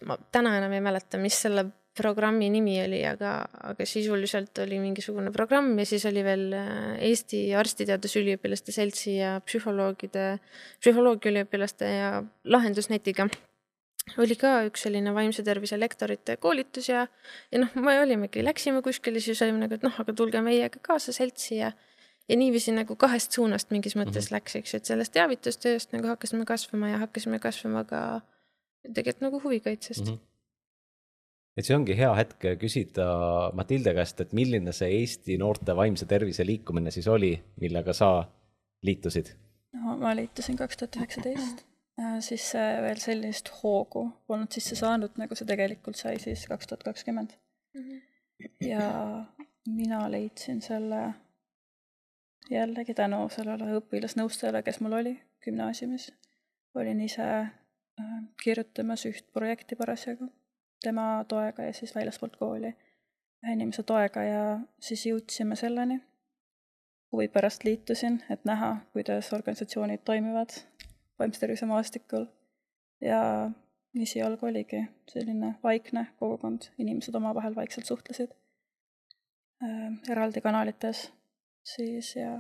[0.06, 1.66] ma täna enam ei mäleta, mis selle
[1.98, 3.36] programmi nimi oli, aga,
[3.70, 6.68] aga sisuliselt oli mingisugune programm ja siis oli veel äh,
[7.10, 10.28] Eesti Arstiteadusüliõpilaste Seltsi ja psühholoogide,
[10.82, 12.12] psühholoogiaüliõpilaste ja
[12.44, 13.28] lahendusnetiga
[14.20, 17.06] oli ka üks selline vaimse tervise lektorite koolitus ja,
[17.54, 21.16] ja noh, me olimegi, läksime kuskile, siis olime nagu, et noh, aga tulge meiega kaasa
[21.16, 21.72] seltsi ja
[22.30, 24.36] ja niiviisi nagu kahest suunast mingis mõttes mm -hmm.
[24.38, 28.22] läks, eks ju, et sellest teavitustööst nagu hakkasime kasvama ja hakkasime kasvama ka
[28.84, 30.14] tegelikult nagu huvikaitsest mm.
[30.14, 30.33] -hmm.
[31.58, 33.08] Et see ongi hea hetk küsida
[33.54, 38.16] Matilde käest, et milline see Eesti noorte vaimse tervise liikumine siis oli, millega sa
[38.84, 39.36] liitusid?
[39.74, 41.64] no ma liitusin kaks tuhat üheksateist
[42.00, 42.48] Äh, siis
[42.82, 47.36] veel sellist hoogu polnud sisse saanud, nagu see tegelikult sai siis kaks tuhat kakskümmend.
[47.78, 48.00] Mhm.
[48.66, 48.88] ja
[49.66, 51.14] mina leidsin selle
[52.50, 55.14] jällegi tänu sellele õpilasnõustajale, kes mul oli
[55.46, 56.12] gümnaasiumis.
[56.76, 60.32] olin ise äh, kirjutamas üht projekti parasjagu
[60.84, 62.74] tema toega ja siis väljaspoolt kooli
[63.44, 64.44] ühe inimese toega ja
[64.80, 66.00] siis jõudsime selleni.
[67.14, 70.56] huvi pärast liitusin, et näha, kuidas organisatsioonid toimivad
[71.20, 72.26] vaimse tervise maastikul
[73.02, 73.20] ja
[73.94, 74.80] nii esialgu oligi
[75.12, 78.32] selline vaikne kogukond, inimesed omavahel vaikselt suhtlesid
[79.64, 81.12] äh, eraldi kanalites
[81.76, 82.40] siis ja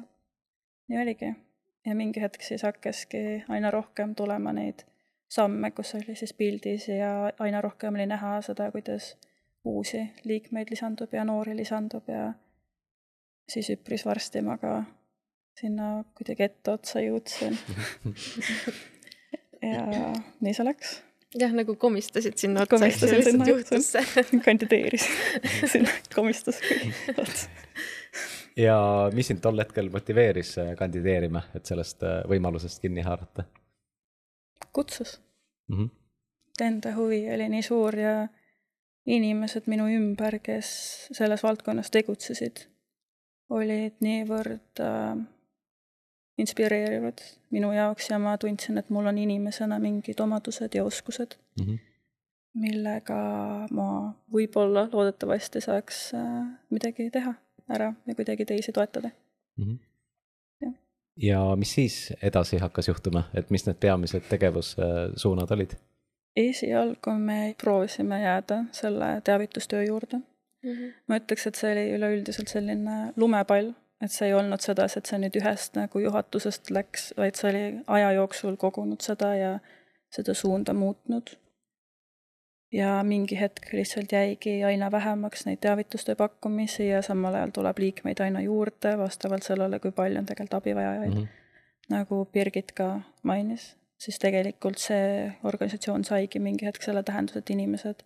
[0.87, 1.35] nii oligi.
[1.85, 4.87] ja mingi hetk siis hakkaski aina rohkem tulema neid
[5.33, 9.13] samme, kus oli siis pildis ja aina rohkem oli näha seda, kuidas
[9.65, 12.33] uusi liikmeid lisandub ja noori lisandub ja
[13.49, 14.83] siis üpris varsti ma ka
[15.59, 17.57] sinna kuidagi etteotsa jõudsin
[19.73, 20.93] ja nii see läks.
[21.39, 22.75] jah, nagu komistasid sinna otsa.
[22.75, 24.03] komistasin sinna otsa,
[24.47, 25.41] kandideerisin
[25.73, 27.49] sinna komistuski otsa.
[28.59, 28.77] ja
[29.13, 33.47] mis sind tol hetkel motiveeris äh, kandideerima, et sellest äh, võimalusest kinni haarata?
[34.73, 35.21] Kutsus
[35.67, 35.77] mm.
[35.77, 35.89] -hmm.
[36.61, 38.27] Enda huvi oli nii suur ja
[39.05, 40.67] inimesed minu ümber, kes
[41.11, 42.67] selles valdkonnas tegutsesid,
[43.49, 45.17] olid niivõrd äh,
[46.37, 51.65] inspireerivad minu jaoks ja ma tundsin, et mul on inimesena mingid omadused ja oskused mm,
[51.65, 51.79] -hmm.
[52.53, 53.19] millega
[53.71, 53.87] ma
[54.33, 57.33] võib-olla loodetavasti saaks äh, midagi teha
[57.69, 59.09] ära ja kuidagi teisi toetada
[59.57, 59.63] mm.
[59.63, 59.77] -hmm.
[61.17, 61.55] Ja.
[61.55, 65.75] mis siis edasi hakkas juhtuma, et mis need peamised tegevussuunad olid?
[66.35, 70.71] esialgu me proovisime jääda selle teavitustöö juurde mm.
[70.71, 70.93] -hmm.
[71.07, 73.73] ma ütleks, et see oli üleüldiselt selline lumepall
[74.03, 77.63] et see ei olnud sedasi, et see nüüd ühest nagu juhatusest läks, vaid see oli
[77.97, 79.53] aja jooksul kogunud seda ja
[80.13, 81.35] seda suunda muutnud.
[82.73, 88.19] Ja mingi hetk lihtsalt jäigi aina vähemaks neid teavitustöö pakkumisi ja samal ajal tuleb liikmeid
[88.19, 91.21] aina juurde vastavalt sellele, kui palju on tegelikult abivajajaid mm.
[91.21, 91.27] -hmm.
[91.89, 98.03] nagu Birgit ka mainis, siis tegelikult see organisatsioon saigi mingi hetk selle tähenduse, et inimesed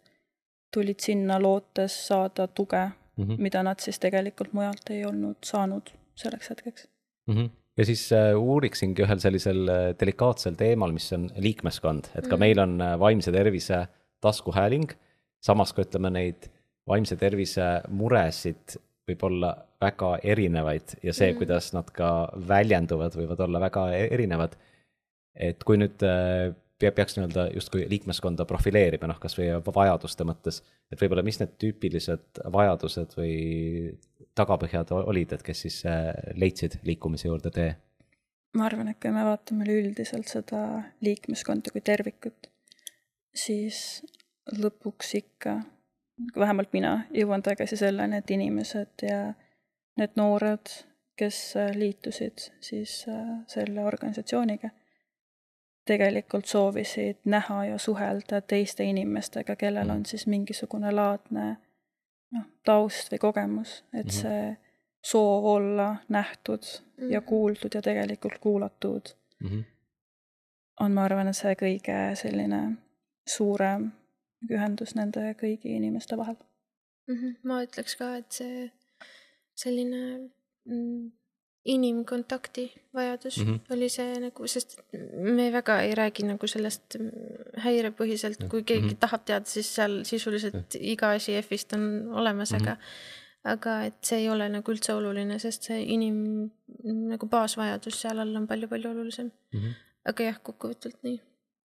[0.73, 3.37] tulid sinna lootes saada tuge mm, -hmm.
[3.37, 6.87] mida nad siis tegelikult mujalt ei olnud saanud selleks hetkeks
[7.27, 7.35] mm.
[7.35, 12.35] -hmm ja siis äh, uuriksingi ühel sellisel äh, delikaatsel teemal, mis on liikmeskond, et ka
[12.35, 12.39] mm.
[12.39, 13.87] meil on äh, vaimse tervise
[14.23, 14.93] taskuhääling,
[15.43, 16.49] samas ka ütleme, neid
[16.87, 18.77] vaimse tervise muresid
[19.07, 22.11] võib olla väga erinevaid ja see mm., kuidas nad ka
[22.49, 24.57] väljenduvad, võivad olla väga e-, erinevad.
[25.37, 26.01] et kui nüüd
[26.79, 33.15] peaks nii-öelda justkui liikmeskonda profileerima, noh, kasvõi vajaduste mõttes, et võib-olla mis need tüüpilised vajadused
[33.17, 33.33] või
[34.37, 37.71] tagapõhjad olid, et kes siis äh, leidsid liikumise juurde tee?
[38.57, 40.61] ma arvan, et kui me vaatame üleüldiselt seda
[41.05, 42.49] liikmeskonda kui tervikut,
[43.37, 44.01] siis
[44.57, 45.59] lõpuks ikka,
[46.35, 49.21] vähemalt mina jõuan tagasi selleni, et inimesed ja
[49.97, 50.73] need noored,
[51.17, 54.69] kes liitusid siis äh, selle organisatsiooniga
[55.87, 60.05] tegelikult soovisid näha ja suhelda teiste inimestega, kellel on mm.
[60.11, 61.47] siis mingisugune laadne
[62.35, 64.17] noh, taust või kogemus, et -hmm.
[64.21, 64.57] see
[65.01, 66.63] soov olla nähtud
[67.09, 69.63] ja kuuldud ja tegelikult kuulatud mm -hmm.
[70.79, 72.61] on, ma arvan, see kõige selline
[73.27, 73.91] suurem
[74.51, 76.37] ühendus nende kõigi inimeste vahel
[77.07, 77.15] mm.
[77.15, 77.37] -hmm.
[77.43, 78.67] ma ütleks ka, et see
[79.57, 80.01] selline
[80.65, 81.11] mm,
[81.67, 83.73] inimkontakti vajadus mm -hmm.
[83.75, 84.79] oli see nagu, sest
[85.37, 86.97] me väga ei räägi nagu sellest
[87.65, 88.99] häirepõhiselt, kui keegi mm -hmm.
[88.99, 92.61] tahab teada, siis seal sisuliselt iga asi F-ist on olemas mm, -hmm.
[92.61, 92.77] aga
[93.43, 96.51] aga et see ei ole nagu üldse oluline, sest see inim
[96.83, 99.59] nagu baasvajadus seal all on palju-palju olulisem mm.
[99.59, 99.73] -hmm.
[100.05, 101.21] aga jah, kokkuvõtvalt nii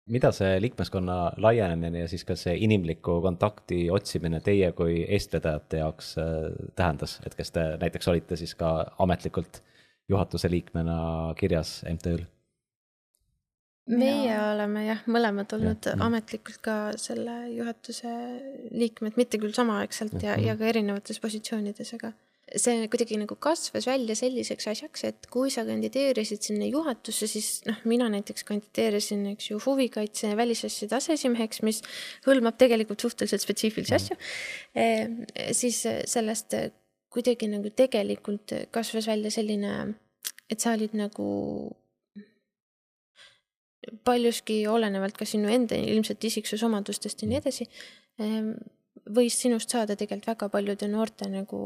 [0.09, 6.15] mida see liikmeskonna laienemine ja siis ka see inimliku kontakti otsimine teie kui eestvedajate jaoks
[6.23, 9.63] äh, tähendas, et kes te näiteks olite siis ka ametlikult
[10.09, 10.99] juhatuse liikmena
[11.39, 12.25] kirjas MTÜ-l?
[13.89, 14.51] meie ja.
[14.53, 18.11] oleme jah, mõlemad olnud ja, ametlikult ka selle juhatuse
[18.71, 22.13] liikmed, mitte küll samaaegselt ja, ja, ja ka erinevates positsioonides, aga
[22.57, 27.79] see kuidagi nagu kasvas välja selliseks asjaks, et kui sa kandideerisid sinna juhatusse, siis noh,
[27.89, 31.83] mina näiteks kandideerisin, eks ju, huvikaitse ja välisasjade aseesimeheks, mis
[32.27, 34.19] hõlmab tegelikult suhteliselt spetsiifilisi asju
[34.75, 34.89] e,.
[35.57, 36.57] siis sellest
[37.13, 39.75] kuidagi nagu tegelikult kasvas välja selline,
[40.49, 41.29] et sa olid nagu
[44.05, 47.69] paljuski olenevalt ka sinu enda ilmselt isiksusomadustest ja nii edasi,
[48.21, 48.53] ehm,
[49.15, 51.61] võis sinust saada tegelikult väga paljude noorte nagu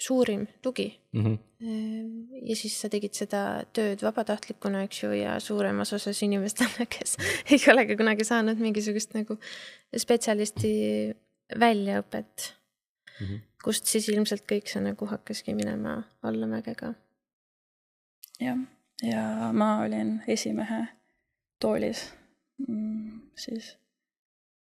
[0.00, 1.24] suurim tugi mm.
[1.24, 2.48] -hmm.
[2.48, 7.16] ja siis sa tegid seda tööd vabatahtlikuna, eks ju, ja suuremas osas inimestele, kes
[7.52, 9.38] ei olegi kunagi saanud mingisugust nagu
[9.96, 10.74] spetsialisti
[11.60, 12.52] väljaõpet
[13.20, 13.26] mm.
[13.26, 16.92] -hmm kust siis ilmselt kõik see nagu hakkaski minema allamäge ka.
[18.42, 18.58] jah,
[19.06, 20.80] ja ma olin esimehe
[21.62, 22.08] toolis
[22.66, 23.76] mm,, siis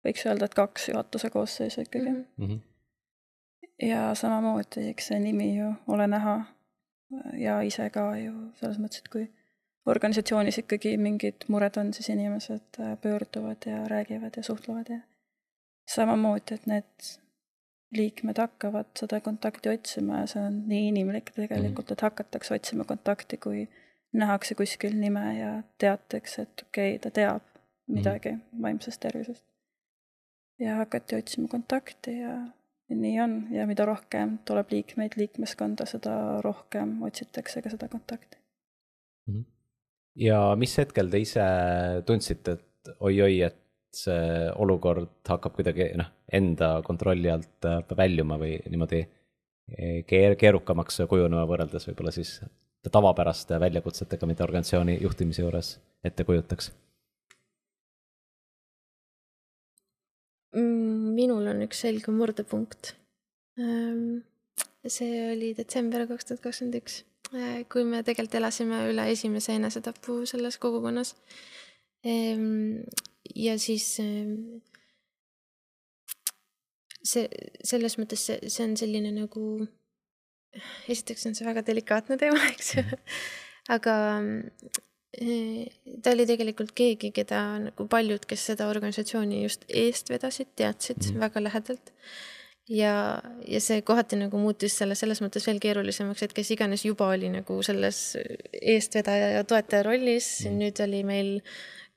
[0.06, 2.24] võiks öelda, et kaks juhatuse koosseisu ikkagi mm.
[2.38, 2.62] -hmm.
[3.82, 6.36] Ja samamoodi, eks see nimi ju Ole näha
[7.40, 9.26] ja ise ka ju selles mõttes, et kui
[9.86, 15.00] organisatsioonis ikkagi mingid mured on, siis inimesed pöörduvad ja räägivad ja suhtlevad ja
[15.90, 17.12] samamoodi, et need
[17.96, 23.38] liikmed hakkavad seda kontakti otsima ja see on nii inimlik tegelikult, et hakatakse otsima kontakti,
[23.38, 23.68] kui
[24.16, 27.44] nähakse kuskil nime ja teatakse, et okei okay,, ta teab
[27.88, 28.62] midagi mm.
[28.62, 29.46] vaimsest tervisest.
[30.60, 32.36] ja hakati otsima kontakti ja
[32.90, 38.38] nii on ja mida rohkem tuleb liikmeid liikmeskonda, seda rohkem otsitakse ka seda kontakti.
[39.32, 39.44] -hmm.
[40.16, 41.46] ja mis hetkel te ise
[42.06, 43.62] tundsite, et oi-oi, et
[43.96, 51.02] see olukord hakkab kuidagi noh, enda kontrolli alt äh, väljuma või niimoodi eh, keer-, keerukamaks
[51.10, 52.40] kujunema võrreldes võib-olla siis
[52.92, 56.72] tavapäraste väljakutsetega, mida organisatsiooni juhtimise juures ette kujutaks?
[60.56, 62.94] Mm, minul on üks selge murdepunkt.
[63.60, 64.24] Ähm,
[64.86, 67.00] see oli detsember kaks tuhat kakskümmend üks,
[67.34, 71.16] äh, kui me tegelikult elasime üle esimese enesetapu selles kogukonnas
[72.06, 72.84] ehm,
[73.34, 74.60] ja siis ehm,
[77.06, 77.26] see,
[77.64, 79.46] selles mõttes see, see on selline nagu,
[80.92, 83.08] esiteks on see väga delikaatne teema, eks ju, mhm.
[83.78, 83.96] aga
[86.04, 91.12] ta oli tegelikult keegi, keda nagu paljud, kes seda organisatsiooni just eest vedasid, teadsid mm
[91.12, 91.20] -hmm.
[91.20, 91.94] väga lähedalt.
[92.70, 97.08] ja, ja see kohati nagu muutis selle selles mõttes veel keerulisemaks, et kes iganes juba
[97.14, 98.18] oli nagu selles
[98.62, 100.58] eestvedaja ja toetaja rollis mm, -hmm.
[100.64, 101.42] nüüd oli meil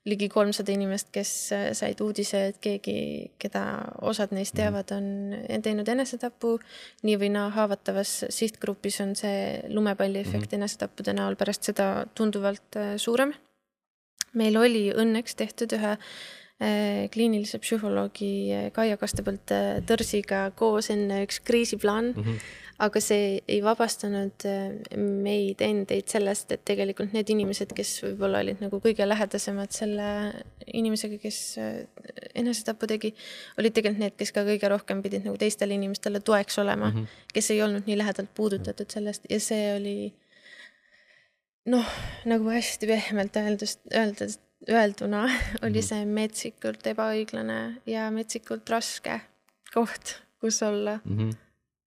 [0.07, 2.95] ligi kolmsada inimest, kes äh, said uudise, et keegi,
[3.41, 3.63] keda
[4.07, 4.61] osad neist mhm.
[4.61, 6.57] teavad, on teinud enesetapu.
[7.03, 10.61] nii või naa haavatavas sihtgrupis on see lumepalliefekt mm -hmm.
[10.61, 13.33] enesetappude näol pärast seda tunduvalt äh, suurem.
[14.33, 19.51] meil oli õnneks tehtud ühe äh, kliinilise psühholoogi Kaia Kastepõld
[19.87, 26.53] Tõrsiga koos enne üks kriisiplaan mm, -hmm aga see ei vabastanud äh, meid endeid sellest,
[26.55, 30.07] et tegelikult need inimesed, kes võib-olla olid nagu kõige lähedasemad selle
[30.65, 31.81] inimesega, kes äh,
[32.39, 33.11] enesetapu tegi,
[33.59, 37.25] olid tegelikult need, kes ka kõige rohkem pidid nagu teistele inimestele toeks olema mm, -hmm.
[37.35, 39.97] kes ei olnud nii lähedalt puudutatud sellest ja see oli
[41.67, 41.91] noh,
[42.31, 45.25] nagu hästi pehmelt öeldust, öeldes, öelduna
[45.65, 45.89] oli mhm.
[45.91, 47.59] see metsikult ebaõiglane
[47.89, 49.19] ja metsikult raske
[49.73, 51.19] koht, kus olla mm.
[51.19, 51.37] -hmm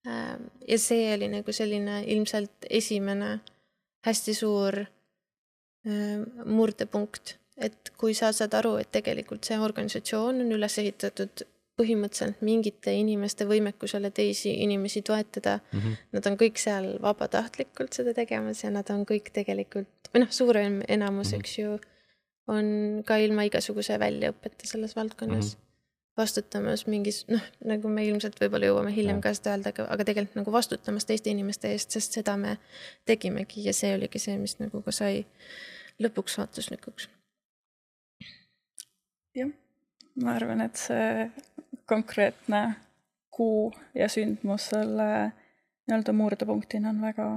[0.05, 3.37] ja see oli nagu selline ilmselt esimene
[4.07, 10.79] hästi suur ähm, murdepunkt, et kui sa saad aru, et tegelikult see organisatsioon on üles
[10.83, 11.45] ehitatud
[11.79, 15.79] põhimõtteliselt mingite inimeste võimekusele teisi inimesi toetada mm.
[15.79, 15.97] -hmm.
[16.13, 20.83] Nad on kõik seal vabatahtlikult seda tegemas ja nad on kõik tegelikult, või noh, suurem
[20.89, 21.41] enamus mm, -hmm.
[21.41, 21.79] eks ju,
[22.49, 25.61] on ka ilma igasuguse väljaõppeta selles valdkonnas mm.
[25.61, 25.72] -hmm
[26.19, 29.23] vastutamas mingis noh, nagu me ilmselt võib-olla jõuame hiljem ja.
[29.25, 32.59] ka seda öelda, aga, aga tegelikult nagu vastutamas teiste inimeste eest, sest seda me
[33.09, 35.25] tegimegi ja see oligi see, mis nagu ka sai
[36.03, 37.09] lõpuks saatuslikuks
[39.37, 39.53] jah,
[40.23, 41.31] ma arvan, et see
[41.89, 42.63] konkreetne
[43.33, 45.09] kuu ja sündmus selle
[45.89, 47.29] nii-öelda murdepunktina on väga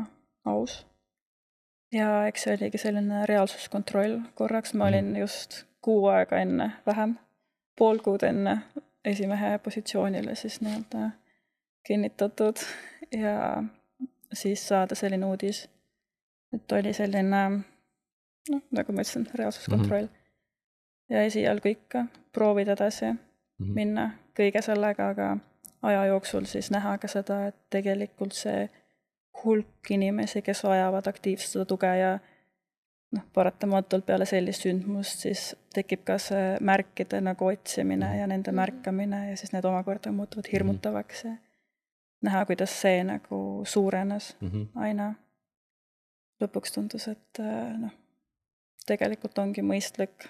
[0.46, 0.86] aus.
[1.96, 5.22] ja eks see oligi selline reaalsuskontroll, korraks ma olin Mhm.
[5.22, 7.18] just kuu aega enne, vähem,
[7.76, 8.58] pool kuud enne
[9.06, 11.10] esimehe positsioonile siis nii-öelda
[11.88, 12.58] kinnitatud
[13.12, 13.64] ja
[14.34, 15.70] siis saada selline uudis,
[16.54, 17.44] et oli selline
[18.50, 20.08] noh, nagu ma ütlesin, reaalsuskontroll mm.
[20.08, 21.16] -hmm.
[21.16, 23.14] ja esialgu ikka proovid edasi
[23.60, 23.74] Mhm.
[23.74, 25.38] minna kõige sellega, aga
[25.84, 28.70] aja jooksul siis näha ka seda, et tegelikult see
[29.44, 32.18] hulk inimesi, kes vajavad aktiivselt seda tuge ja
[33.12, 38.56] noh, paratamatult peale sellist sündmust siis tekib ka see märkide nagu otsimine ja nende Mhm.
[38.56, 41.36] märkamine ja siis need omakorda muutuvad hirmutavaks ja
[42.22, 44.64] näha, kuidas see nagu suurenes Mhm.
[44.76, 45.14] aina.
[46.42, 47.92] lõpuks tundus, et äh, noh,
[48.86, 50.26] tegelikult ongi mõistlik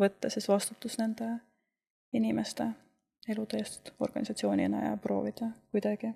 [0.00, 1.28] võtta siis vastutus nende
[2.12, 2.66] inimeste
[3.28, 6.10] elude eest organisatsioonina ja proovida kuidagi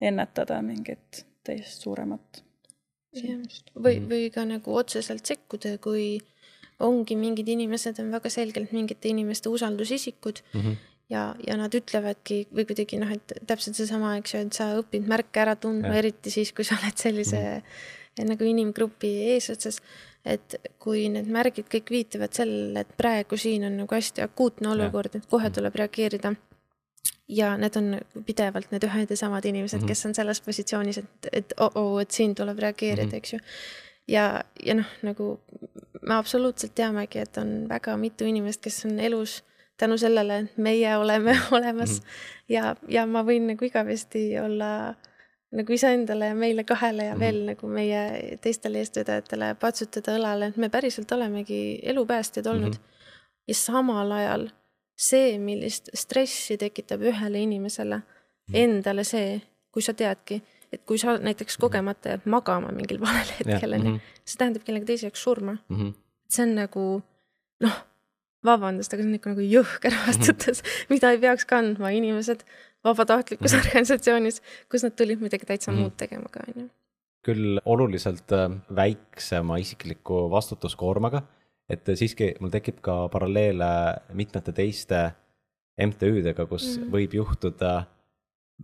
[0.00, 2.44] ennetada mingit teist suuremat.
[3.76, 6.20] Või Mhm., või ka nagu otseselt sekkuda, kui
[6.80, 10.72] ongi mingid inimesed on väga selgelt mingite inimeste usaldusisikud Mhm.
[11.10, 15.06] ja, ja nad ütlevadki või kuidagi noh, et täpselt seesama, eks ju, et sa õpid
[15.08, 17.62] märke ära tundma, eriti siis, kui sa oled sellise
[18.18, 18.26] mm.
[18.28, 19.80] nagu inimgrupi eesotsas.
[20.26, 25.14] et kui need märgid kõik viitavad sellele, et praegu siin on nagu hästi akuutne olukord,
[25.14, 25.54] et kohe Mhm.
[25.54, 26.34] tuleb reageerida.
[27.28, 29.84] Ja need on pidevalt need ühed ja samad inimesed mm.
[29.84, 29.88] -hmm.
[29.88, 33.10] kes on selles positsioonis, et, et oh-oh, et siin tuleb reageerida mm.
[33.10, 33.16] -hmm.
[33.16, 33.38] eks ju.
[34.08, 35.40] ja, ja noh, nagu
[36.02, 39.44] me absoluutselt teamegi, et on väga mitu inimest, kes on elus
[39.76, 42.06] tänu sellele, et meie oleme olemas mm.
[42.06, 42.44] -hmm.
[42.48, 44.94] ja, ja ma võin nagu igavesti olla
[45.56, 47.20] nagu iseendale ja meile kahele ja Mhm.
[47.20, 52.74] veel nagu meie teistele eestvedajatele patsutada õlale, et me päriselt olemegi elupäästjad olnud mm.
[52.74, 53.44] -hmm.
[53.48, 54.48] ja samal ajal
[54.96, 58.02] see, millist stressi tekitab ühele inimesele
[58.48, 58.54] Mhm.
[58.54, 59.42] endale see,
[59.72, 60.40] kui sa teadki,
[60.72, 64.00] et kui sa näiteks kogemata jääd magama mingil valel hetkel, onju, Mhm.
[64.24, 65.58] see tähendab kellegi teise jaoks surma.
[65.68, 65.94] Mhm.
[66.28, 67.02] see on nagu
[67.60, 67.76] noh,
[68.44, 70.06] vabandust, aga see on ikka nagu jõhker Mhm.
[70.06, 72.42] vastutus, mida ei peaks kandma inimesed
[72.84, 73.60] vabatahtlikus Mhm.
[73.66, 74.40] organisatsioonis,
[74.70, 75.80] kus nad tulid midagi täitsa Mhm.
[75.80, 76.70] muud tegema ka, onju.
[77.26, 81.22] küll oluliselt äh, väiksema isikliku vastutuskoormaga,
[81.68, 83.68] et siiski mul tekib ka paralleele
[84.14, 85.12] mitmete teiste
[85.78, 86.90] MTÜ-dega, kus Mhm.
[86.92, 87.86] võib juhtuda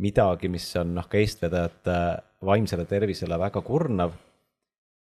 [0.00, 1.96] midagi, mis on noh, ka eestvedajate
[2.42, 4.12] vaimsele tervisele väga kurnav.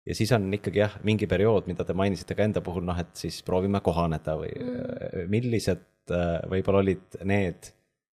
[0.07, 3.11] ja siis on ikkagi jah, mingi periood, mida te mainisite ka enda puhul, noh et
[3.13, 5.29] siis proovime kohaneda või Mhm.
[5.29, 7.69] millised äh, võib-olla olid need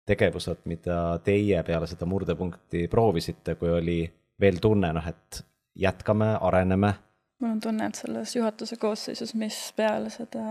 [0.06, 5.44] tegevused, mida teie peale seda murdepunkti proovisite, kui oli veel tunne, noh et
[5.78, 6.94] jätkame, areneme.
[7.40, 10.44] Mul on tunne, et selles juhatuse koosseisus, mis peale seda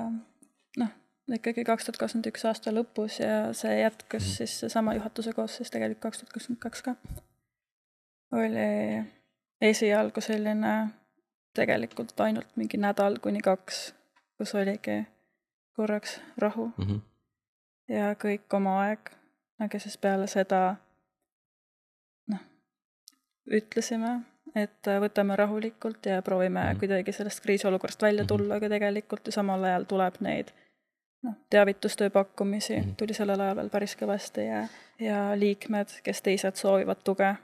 [0.76, 0.90] noh,
[1.32, 4.30] ikkagi kaks tuhat kakskümmend üks aasta lõpus ja see jätkus Mhm.
[4.30, 4.36] mm.
[4.36, 6.94] siis seesama juhatuse koosseis tegelikult kaks tuhat kakskümmend kaks ka,
[8.32, 8.68] oli
[9.60, 10.74] esialgu selline
[11.54, 13.94] tegelikult ainult mingi nädal kuni kaks,
[14.38, 15.04] kus oligi
[15.76, 16.98] korraks rahu Mhm.
[17.88, 19.10] ja kõik oma aeg,
[19.60, 20.76] aga siis peale seda
[22.28, 22.40] noh,
[23.46, 24.20] ütlesime,
[24.54, 26.74] et võtame rahulikult ja proovime Mhm.
[26.74, 26.78] mm.
[26.78, 28.28] kuidagi sellest kriisiolukorrast välja Mhm.
[28.28, 30.52] tulla, aga tegelikult ju samal ajal tuleb neid
[31.24, 32.94] noh, teavitustöö pakkumisi mm Mhm.
[32.96, 34.68] tuli sellel ajal veel päris kõvasti ja,
[35.00, 37.36] ja liikmed, kes teised soovivad tuge,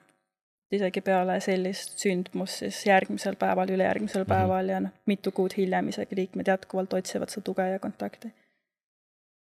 [0.72, 4.28] isegi peale sellist sündmust siis järgmisel päeval, ülejärgmisel Mhm.
[4.28, 8.32] päeval ja noh, mitu kuud hiljem isegi liikmed jätkuvalt otsivad seda tuge ja kontakti.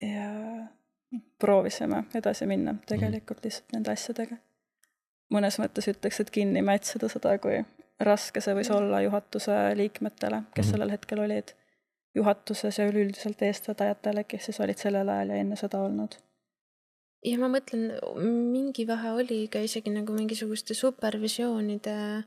[0.02, 0.66] ja
[1.38, 4.36] proovisime edasi minna tegelikult lihtsalt nende asjadega.
[5.32, 7.64] Mõnes mõttes ütleks, et kinni mätsida seda, kui
[8.00, 10.72] raske see võis olla juhatuse liikmetele, kes Mhm.
[10.72, 11.54] sellel hetkel olid
[12.14, 16.16] juhatuses ja üleüldiselt eestvedajatele, kes siis olid sellel ajal ja enne seda olnud.
[17.24, 17.98] ja ma mõtlen,
[18.52, 22.24] mingi vahe oli ka isegi nagu mingisuguste supervisioonide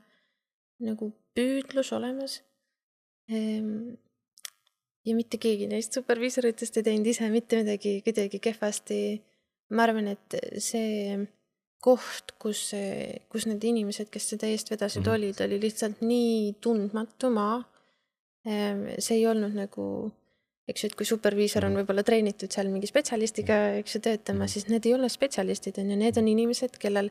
[0.80, 2.42] nagu püüdlus olemas.
[5.06, 9.22] ja mitte keegi neist superviisoritest ei teinud ise mitte midagi kuidagi kehvasti.
[9.70, 11.16] ma arvan, et see
[11.80, 12.70] koht, kus,
[13.32, 15.14] kus need inimesed, kes seda eest vedasid mm, -hmm.
[15.14, 17.64] olid, oli lihtsalt nii tundmatu maa.
[18.98, 19.84] see ei olnud nagu
[20.70, 21.80] eks ju, et kui superviisor on Mhm.
[21.80, 24.48] võib-olla treenitud seal mingi spetsialistiga, eks ju, töötama, Mhm.
[24.48, 27.10] siis need ei ole spetsialistid, on ju, need on inimesed, kellel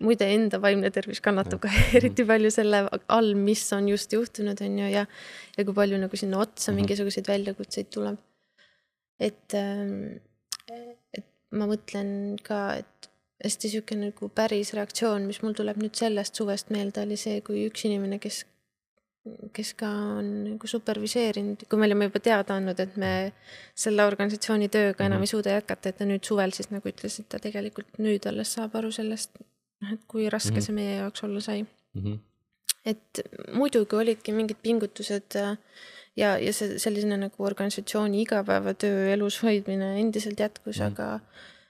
[0.00, 1.96] muide enda vaimne tervis kannatab ka Mhm.
[1.96, 5.06] eriti palju selle all, mis on just juhtunud, on ju, ja
[5.58, 8.18] ja kui palju nagu sinna otsa mingisuguseid väljakutseid tuleb.
[9.20, 9.54] et,
[11.14, 13.08] et ma mõtlen ka, et
[13.44, 17.66] hästi sihuke nagu päris reaktsioon, mis mul tuleb nüüd sellest suvest meelde, oli see, kui
[17.68, 18.44] üks inimene, kes
[19.56, 19.88] kes ka
[20.18, 23.12] on nagu superviseerinud, kui me olime juba teada andnud, et me
[23.84, 25.28] selle organisatsiooni tööga enam -hmm.
[25.28, 28.52] ei suuda jätkata, et ta nüüd suvel siis nagu ütles, et ta tegelikult nüüd alles
[28.58, 29.40] saab aru sellest,
[29.80, 30.66] noh, et kui raske mm -hmm.
[30.66, 32.02] see meie jaoks olla sai mm.
[32.02, 32.18] -hmm.
[32.84, 33.22] et
[33.52, 35.56] muidugi olidki mingid pingutused äh,
[36.16, 40.92] ja, ja see selline nagu organisatsiooni igapäevatöö elus hoidmine endiselt jätkus mm, -hmm.
[40.92, 41.20] aga,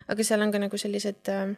[0.08, 1.56] aga seal on ka nagu sellised äh,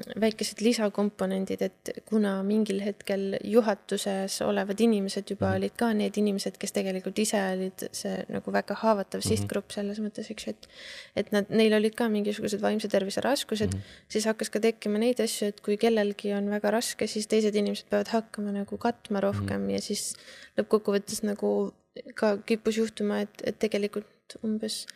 [0.00, 5.56] väikesed lisakomponendid, et kuna mingil hetkel juhatuses olevad inimesed juba -hmm.
[5.60, 9.28] olid ka need inimesed, kes tegelikult ise olid see nagu väga haavatav mm -hmm.
[9.28, 10.68] sihtgrupp selles mõttes, eks ju, et
[11.16, 14.08] et nad, neil olid ka mingisugused vaimse tervise raskused mm, -hmm.
[14.08, 17.86] siis hakkas ka tekkima neid asju, et kui kellelgi on väga raske, siis teised inimesed
[17.90, 19.74] peavad hakkama nagu katma rohkem mm -hmm.
[19.74, 20.16] ja siis
[20.56, 21.74] lõppkokkuvõttes nagu
[22.14, 24.06] ka kippus juhtuma, et, et tegelikult
[24.42, 24.86] umbes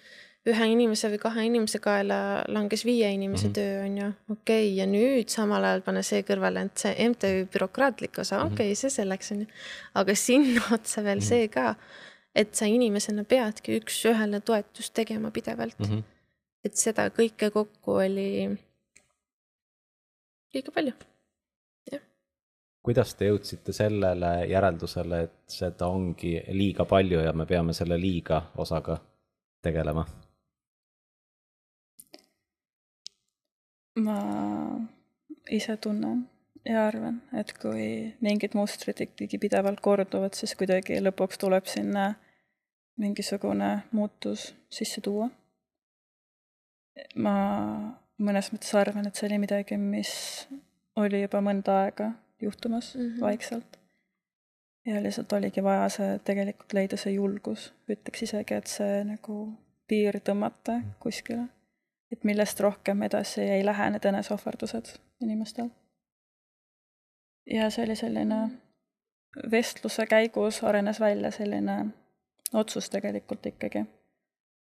[0.47, 2.19] ühe inimese või kahe inimese kaela
[2.53, 3.55] langes viie inimese mm -hmm.
[3.55, 7.31] töö, on ju, okei okay,, ja nüüd samal ajal pane see kõrvale, et see MTÜ
[7.53, 8.55] bürokraatlik osa, mhm.
[8.55, 9.47] okei okay,, see selleks, on ju.
[9.95, 11.29] aga sinna otsa veel mm -hmm.
[11.29, 11.75] see ka,
[12.35, 15.87] et sa inimesena peadki üks-ühele toetust tegema pidevalt mm.
[15.87, 16.03] -hmm.
[16.65, 18.59] et seda kõike kokku oli
[20.55, 20.93] liiga palju,
[21.93, 22.03] jah.
[22.83, 28.43] kuidas te jõudsite sellele järeldusele, et seda ongi liiga palju ja me peame selle liiga
[28.57, 28.99] osaga
[29.63, 30.07] tegelema?
[33.97, 34.17] Ma
[35.51, 36.27] ise tunnen
[36.67, 42.11] ja arvan, et kui mingid mustrid ikkagi pidevalt korduvad, siis kuidagi lõpuks tuleb sinna
[43.01, 45.29] mingisugune muutus sisse tuua.
[47.17, 47.35] ma
[48.19, 50.13] mõnes mõttes arvan, et see oli midagi, mis
[50.97, 53.21] oli juba mõnda aega juhtumas mm -hmm.
[53.21, 53.79] vaikselt.
[54.87, 59.53] ja lihtsalt oligi vaja see tegelikult leida see julgus, ütleks isegi, et see nagu
[59.89, 61.49] piir tõmmata kuskile
[62.17, 65.69] et millest rohkem edasi ei lähe need eneseohverdused inimestel.
[67.47, 68.41] ja see oli selline
[69.51, 71.77] vestluse käigus arenes välja selline
[72.55, 73.85] otsus tegelikult ikkagi,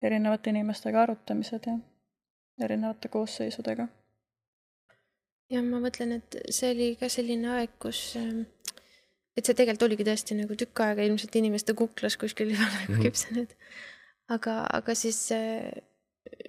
[0.02, 1.78] erinevate inimestega arutamised ja
[2.64, 3.86] erinevate koosseisudega.
[5.50, 8.44] ja ma mõtlen, et see oli ka selline aeg, kus ähm,
[9.36, 13.02] et see tegelikult oligi tõesti nagu tükk aega ilmselt inimeste kuklas kuskil juba nagu mhm.
[13.06, 13.56] küpsenud.
[14.34, 15.26] aga, aga siis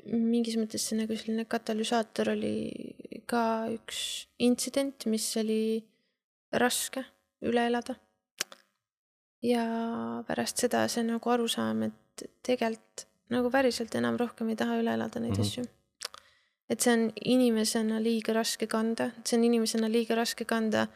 [0.05, 2.55] mingis mõttes see nagu selline katalüsaator oli
[3.29, 3.99] ka üks
[4.45, 5.83] intsident, mis oli
[6.53, 7.05] raske
[7.45, 7.95] üle elada.
[9.45, 9.63] ja
[10.27, 15.19] pärast seda see nagu arusaam, et tegelikult nagu päriselt enam rohkem ei taha üle elada
[15.19, 15.47] neid mm -hmm.
[15.47, 15.63] asju.
[16.69, 20.87] et see on inimesena liiga raske kanda, see on inimesena liiga raske kanda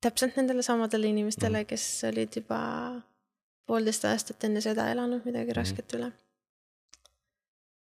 [0.00, 1.66] täpselt nendele samadele inimestele, mhm.
[1.66, 3.02] kes olid juba
[3.66, 5.56] poolteist aastat enne seda elanud midagi -hmm.
[5.56, 6.12] rasket üle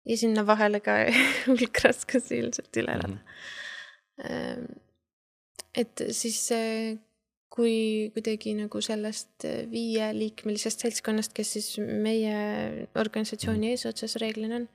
[0.05, 0.99] ja sinna vahele ka
[1.47, 3.19] hulk raskusi ilmselt üle elada mm.
[4.19, 4.67] -hmm.
[5.83, 6.45] et siis
[7.53, 12.37] kui kuidagi nagu sellest viieliikmelisest seltskonnast, kes siis meie
[12.97, 13.75] organisatsiooni mhm.
[13.75, 14.69] eesotsas reeglina on,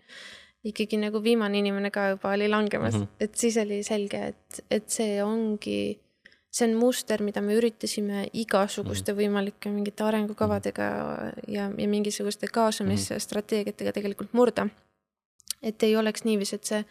[0.67, 3.25] ikkagi nagu viimane inimene ka juba oli langemas mm, -hmm.
[3.25, 5.99] et siis oli selge, et, et see ongi,
[6.51, 10.89] see on muster, mida me üritasime igasuguste mm võimalike mingite arengukavadega
[11.49, 14.69] ja, ja mingisuguste kaasamisstrateegiatega tegelikult murda
[15.63, 16.85] et ei oleks niiviisi, et see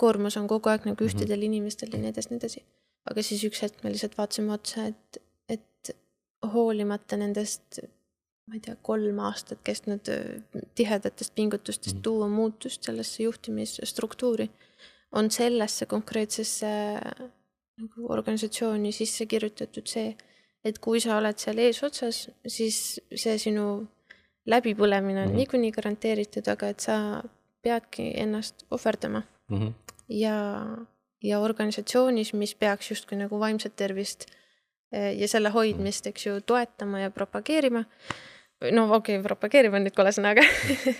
[0.00, 1.08] koormus on kogu aeg nagu mhm.
[1.10, 2.64] ühtedel inimestel ja nii edasi, nii edasi.
[3.10, 5.94] aga siis üks hetk me lihtsalt vaatasime otsa, et, et
[6.52, 7.80] hoolimata nendest,
[8.48, 10.10] ma ei tea, kolm aastat kestnud
[10.78, 12.04] tihedatest pingutustest mm.
[12.04, 14.48] tuua muutust sellesse juhtimisstruktuuri,
[15.18, 16.70] on sellesse konkreetsesse
[17.78, 20.10] nagu organisatsiooni sisse kirjutatud see,
[20.66, 23.68] et kui sa oled seal eesotsas, siis see sinu
[24.48, 25.36] läbipõlemine on mm -hmm.
[25.36, 27.22] niikuinii garanteeritud, aga et sa
[27.68, 29.58] peadki ennast ohverdama mm.
[29.58, 29.72] -hmm.
[30.08, 30.38] ja,
[31.22, 34.26] ja organisatsioonis, mis peaks justkui nagu vaimset tervist
[34.92, 37.84] eh, ja selle hoidmist, eks ju, toetama ja propageerima.
[38.72, 40.42] no okei okay,, propageerima on nüüd kole sõna, aga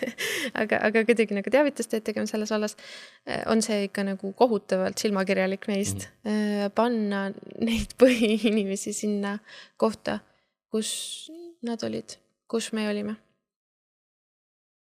[0.62, 2.76] aga, aga kuidagi nagu teavitustööd tegema selles vallas,
[3.26, 6.30] eh, on see ikka nagu kohutavalt silmakirjalik meist mm.
[6.30, 6.74] -hmm.
[6.74, 9.38] panna neid põhiinimesi sinna
[9.76, 10.20] kohta,
[10.70, 11.30] kus
[11.62, 13.16] nad olid, kus me olime.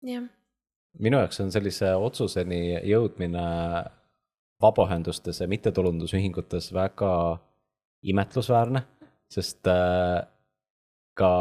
[0.05, 0.27] jah
[0.99, 3.43] minu jaoks on sellise otsuseni jõudmine
[4.61, 7.11] vabaühendustes ja mittetulundusühingutes väga
[8.07, 8.81] imetlusväärne,
[9.29, 10.23] sest äh,
[11.17, 11.31] ka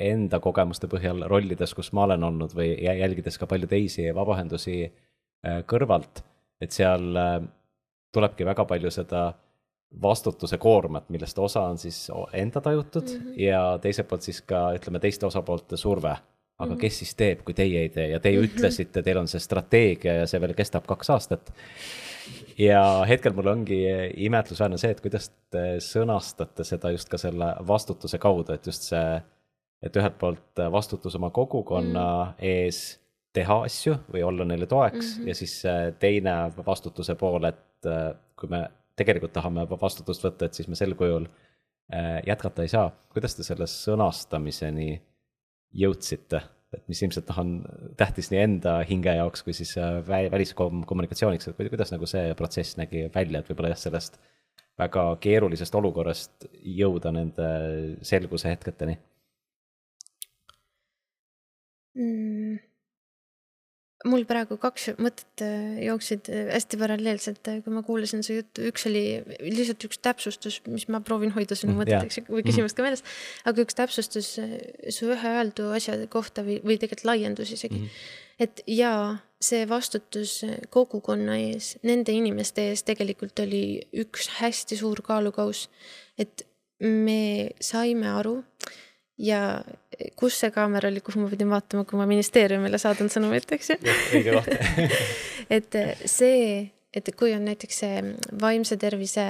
[0.00, 5.60] enda kogemuste põhjal rollides, kus ma olen olnud või jälgides ka palju teisi vabaühendusi äh,
[5.68, 6.24] kõrvalt,
[6.62, 7.38] et seal äh,
[8.12, 9.32] tulebki väga palju seda
[10.02, 13.40] vastutuse koormat, millest osa on siis enda tajutud mm -hmm.
[13.40, 16.16] ja teiselt poolt siis ka ütleme, teiste osapoolte surve
[16.58, 16.80] aga Mhm.
[16.80, 18.44] kes siis teeb, kui teie ei tee ja teie Mhm.
[18.50, 21.52] ütlesite, teil on see strateegia ja see veel kestab kaks aastat.
[22.58, 23.80] ja hetkel mul ongi
[24.16, 29.22] imetlusväärne see, et kuidas te sõnastate seda just ka selle vastutuse kaudu, et just see,
[29.82, 32.34] et ühelt poolt vastutus oma kogukonna mm.
[32.38, 32.98] ees
[33.32, 35.22] teha asju või olla neile toeks mm.
[35.22, 35.28] -hmm.
[35.28, 40.54] ja siis see teine vastutuse pool, et äh, kui me tegelikult tahame vastutust võtta, et
[40.54, 41.24] siis me sel kujul
[41.94, 42.90] äh, jätkata ei saa.
[43.12, 45.00] kuidas te selle sõnastamiseni
[45.76, 46.42] jõudsite,
[46.72, 47.54] et mis ilmselt noh, on
[48.00, 52.78] tähtis nii enda hinge jaoks kui siis äh, vä- väliskommunikatsiooniks, et kuidas nagu see protsess
[52.80, 54.20] nägi välja, et võib-olla jah, sellest
[54.80, 57.48] väga keerulisest olukorrast jõuda nende
[58.08, 58.96] selguse hetketeni
[61.98, 62.41] mm.?
[64.08, 68.64] Mul praegu kaks mõtet äh, jooksid äh, hästi paralleelselt, äh, kui ma kuulasin su juttu,
[68.70, 69.04] üks oli
[69.42, 72.84] lihtsalt üks täpsustus, mis ma proovin hoida sinu Mm, mõtet, eks ju, või küsimust ka
[72.84, 73.02] meeles.
[73.48, 74.54] aga üks täpsustus äh,
[74.92, 77.84] su ühe öeldu asja kohta või, või tegelikult laiendus isegi mm.
[77.86, 78.44] -hmm.
[78.46, 85.02] et jaa, see vastutus äh, kogukonna ees, nende inimeste ees tegelikult oli üks hästi suur
[85.02, 85.68] kaalukauss.
[86.18, 86.46] et
[86.80, 88.42] me saime aru
[89.22, 89.40] ja
[90.18, 93.78] kus see kaamera oli, kuhu ma pidin vaatama, kui ma ministeeriumile saadan sõnumit, eks ju
[94.18, 94.50] õige koht
[95.56, 95.78] et
[96.10, 98.02] see, et kui on näiteks see
[98.42, 99.24] vaimse tervise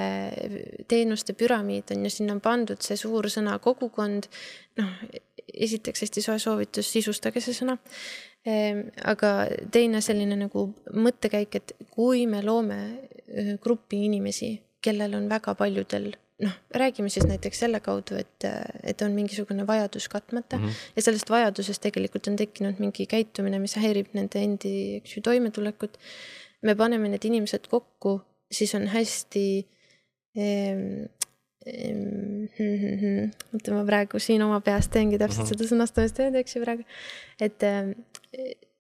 [0.90, 4.30] teenuste püramiid on ju, sinna on pandud see suur sõna kogukond.
[4.80, 4.93] noh,
[5.53, 7.76] esiteks hästi soe soovitus, sisustage see sõna.
[9.12, 9.32] aga
[9.70, 12.80] teine selline nagu mõttekäik, et kui me loome
[13.62, 16.11] grupi inimesi, kellel on väga paljudel
[16.43, 18.47] noh, räägime siis näiteks selle kaudu, et,
[18.83, 20.93] et on mingisugune vajadus katmata mm -hmm.
[20.97, 25.99] ja sellest vajadusest tegelikult on tekkinud mingi käitumine, mis häirib nende endi, eks ju, toimetulekut.
[26.62, 28.20] me paneme need inimesed kokku,
[28.53, 29.66] siis on hästi
[30.37, 31.05] ehm,
[31.66, 35.55] ehm, oota, ma praegu siin oma peas teengi täpselt Mhm.
[35.55, 36.85] seda sõnastamist tööd, eks ju, praegu.
[37.41, 37.93] et ehm,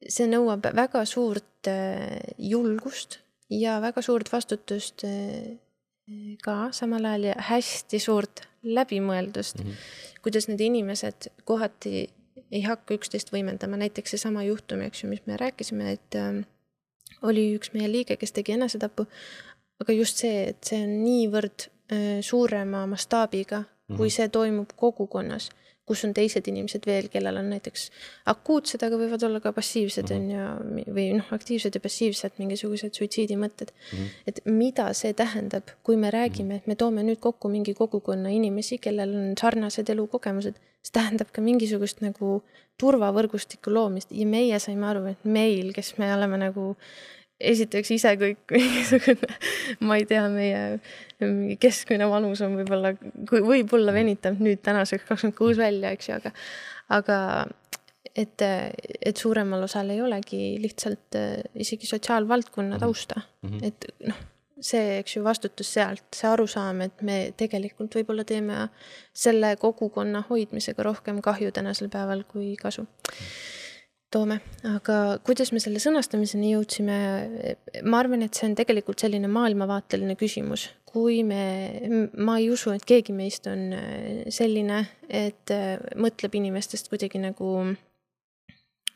[0.08, 5.58] see nõuab väga suurt eh, julgust ja väga suurt vastutust eh,
[6.42, 10.18] ka samal ajal ja hästi suurt läbimõeldust mm, -hmm.
[10.22, 12.08] kuidas need inimesed kohati
[12.52, 16.44] ei hakka üksteist võimendama, näiteks seesama juhtum, eks ju, mis me rääkisime, et äh,
[17.22, 19.06] oli üks meie liige, kes tegi enesetapu,
[19.80, 23.96] aga just see, et see on niivõrd äh, suurema mastaabiga mm, -hmm.
[23.96, 25.50] kui see toimub kogukonnas,
[25.86, 27.88] kus on teised inimesed veel, kellel on näiteks
[28.30, 30.78] akuutsed, aga võivad olla ka passiivsed on Mhm.
[30.78, 33.98] ju, või noh, aktiivsed ja passiivsed mingisugused suitsiidimõtted mm.
[33.98, 34.08] -hmm.
[34.26, 38.78] et mida see tähendab, kui me räägime, et me toome nüüd kokku mingi kogukonna inimesi,
[38.78, 42.42] kellel on sarnased elukogemused, see tähendab ka mingisugust nagu
[42.80, 46.76] turvavõrgustiku loomist ja meie saime aru, et meil, kes me oleme nagu
[47.50, 49.30] esiteks ise kõik mingisugune,
[49.86, 50.62] ma ei tea, meie
[51.22, 52.94] mingi keskmine vanus on võib-olla,
[53.30, 56.32] võib-olla venitab nüüd tänaseks kakskümmend kuus välja, eks ju, aga,
[56.98, 57.18] aga
[58.18, 63.22] et, et suuremal osal ei olegi lihtsalt äh, isegi sotsiaalvaldkonna tausta.
[63.42, 63.66] Mm, -hmm.
[63.66, 64.20] et noh,
[64.62, 68.68] see, eks ju, vastutus sealt, see arusaam, et me tegelikult võib-olla teeme
[69.14, 72.86] selle kogukonna hoidmisega rohkem kahju tänasel päeval kui kasu
[74.12, 74.38] toome,
[74.68, 76.98] aga kuidas me selle sõnastamiseni jõudsime,
[77.84, 81.42] ma arvan, et see on tegelikult selline maailmavaateline küsimus, kui me,
[82.20, 83.72] ma ei usu, et keegi meist on
[84.32, 85.54] selline, et
[85.96, 87.54] mõtleb inimestest kuidagi nagu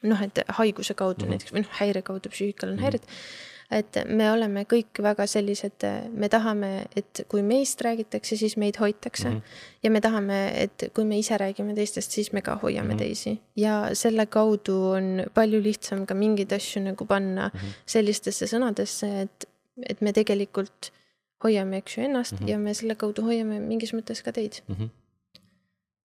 [0.06, 1.30] noh, et haiguse kaudu mm -hmm.
[1.34, 3.12] näiteks või noh, häire kaudu, psüühikal on häired mm.
[3.12, 8.78] -hmm et me oleme kõik väga sellised, me tahame, et kui meist räägitakse, siis meid
[8.80, 9.36] hoitakse mm.
[9.36, 9.62] -hmm.
[9.82, 12.98] ja me tahame, et kui me ise räägime teistest, siis me ka hoiame mm -hmm.
[12.98, 17.72] teisi ja selle kaudu on palju lihtsam ka mingeid asju nagu panna mm -hmm.
[17.86, 19.48] sellistesse sõnadesse, et,
[19.88, 20.92] et me tegelikult
[21.44, 22.50] hoiame, eks ju, ennast mm -hmm.
[22.50, 24.74] ja me selle kaudu hoiame mingis mõttes ka teid mm.
[24.74, 24.88] -hmm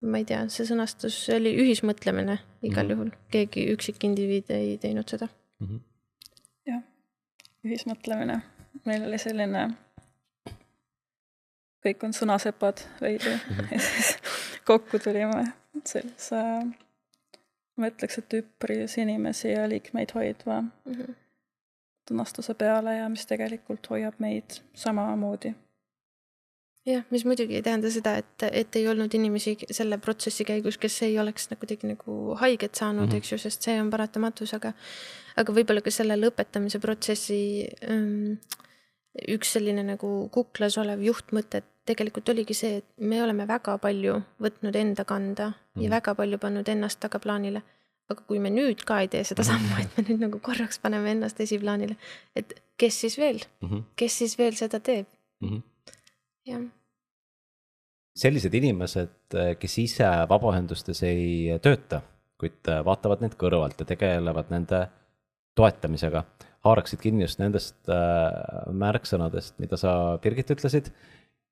[0.01, 2.91] ma ei tea, see sõnastus oli ühismõtlemine igal mm -hmm.
[2.91, 5.27] juhul, keegi üksikindiviid ei teinud seda
[5.59, 5.67] mm.
[5.67, 5.90] -hmm
[7.65, 8.41] ühismõtlemine.
[8.85, 9.63] meil oli selline,
[11.85, 13.33] kõik on sõnasepad veidi
[13.71, 14.15] ja siis
[14.65, 15.43] kokku tulime
[15.85, 16.43] sellise,
[17.77, 21.17] ma ütleks, et üpris inimesi ja liikmeid hoidva mm -hmm.
[22.09, 25.53] sõnastuse peale ja mis tegelikult hoiab meid samamoodi
[26.85, 31.01] jah, mis muidugi ei tähenda seda, et, et ei olnud inimesi selle protsessi käigus, kes
[31.07, 33.17] ei oleks nagu kuidagi nagu haiget saanud mm, -hmm.
[33.21, 34.73] eks ju, sest see on paratamatus, aga
[35.37, 38.39] aga võib-olla ka selle lõpetamise protsessi um,
[39.27, 44.75] üks selline nagu kuklas olev juhtmõte tegelikult oligi see, et me oleme väga palju võtnud
[44.75, 45.83] enda kanda mm -hmm.
[45.83, 47.61] ja väga palju pannud ennast tagaplaanile.
[48.11, 51.11] aga kui me nüüd ka ei tee seda sammu, et me nüüd nagu korraks paneme
[51.11, 51.95] ennast esiplaanile,
[52.35, 53.83] et kes siis veel mm, -hmm.
[53.95, 55.05] kes siis veel seda teeb
[55.39, 55.49] mm?
[55.49, 55.70] -hmm
[56.47, 56.63] jah.
[58.17, 62.01] sellised inimesed, kes ise vabaühendustes ei tööta,
[62.41, 64.85] kuid äh, vaatavad neid kõrvalt ja tegelevad nende
[65.55, 66.23] toetamisega.
[66.65, 70.91] haaraksid kinni just nendest äh, märksõnadest, mida sa, Birgit, ütlesid,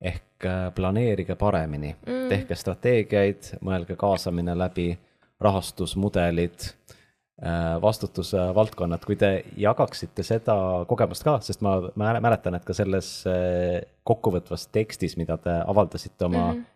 [0.00, 4.94] ehk planeerige paremini mm., tehke strateegiaid, mõelge kaasamine läbi,
[5.40, 6.70] rahastusmudelid
[7.80, 10.54] vastutusvaldkonnad, kui te jagaksite seda
[10.88, 13.08] kogemust ka, sest ma mäletan, et ka selles
[14.04, 16.68] kokkuvõtvas tekstis, mida te avaldasite oma mm -hmm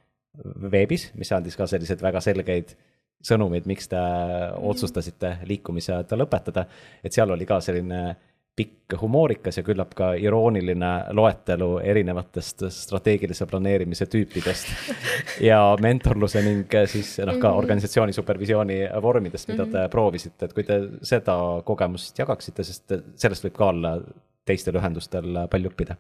[0.73, 2.75] veebis, mis andis ka selliseid väga selgeid
[3.25, 4.61] sõnumeid, miks te mm.
[4.71, 6.67] otsustasite liikumise lõpetada.
[7.03, 8.17] et seal oli ka selline
[8.55, 14.71] pikk humoorikas ja küllap ka irooniline loetelu erinevatest strateegilise planeerimise tüüpidest
[15.51, 17.59] ja mentorluse ning siis noh, ka mhm.
[17.65, 19.93] organisatsiooni supervisiooni vormidest, mida te mhm.
[19.95, 23.97] proovisite, et kui te seda kogemust jagaksite, sest sellest võib ka olla
[24.47, 25.99] teistel ühendustel palju õppida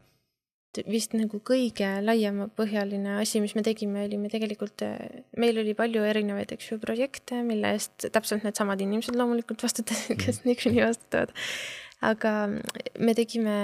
[0.90, 4.82] vist nagu kõige laiemapõhjaline asi, mis me tegime, oli me tegelikult,
[5.38, 10.40] meil oli palju erinevaid, eks ju, projekte, mille eest täpselt needsamad inimesed loomulikult vastutasid, kes
[10.40, 10.50] mm.
[10.50, 11.34] niikuinii vastutavad.
[12.05, 12.34] Aga
[12.98, 13.57] me tegime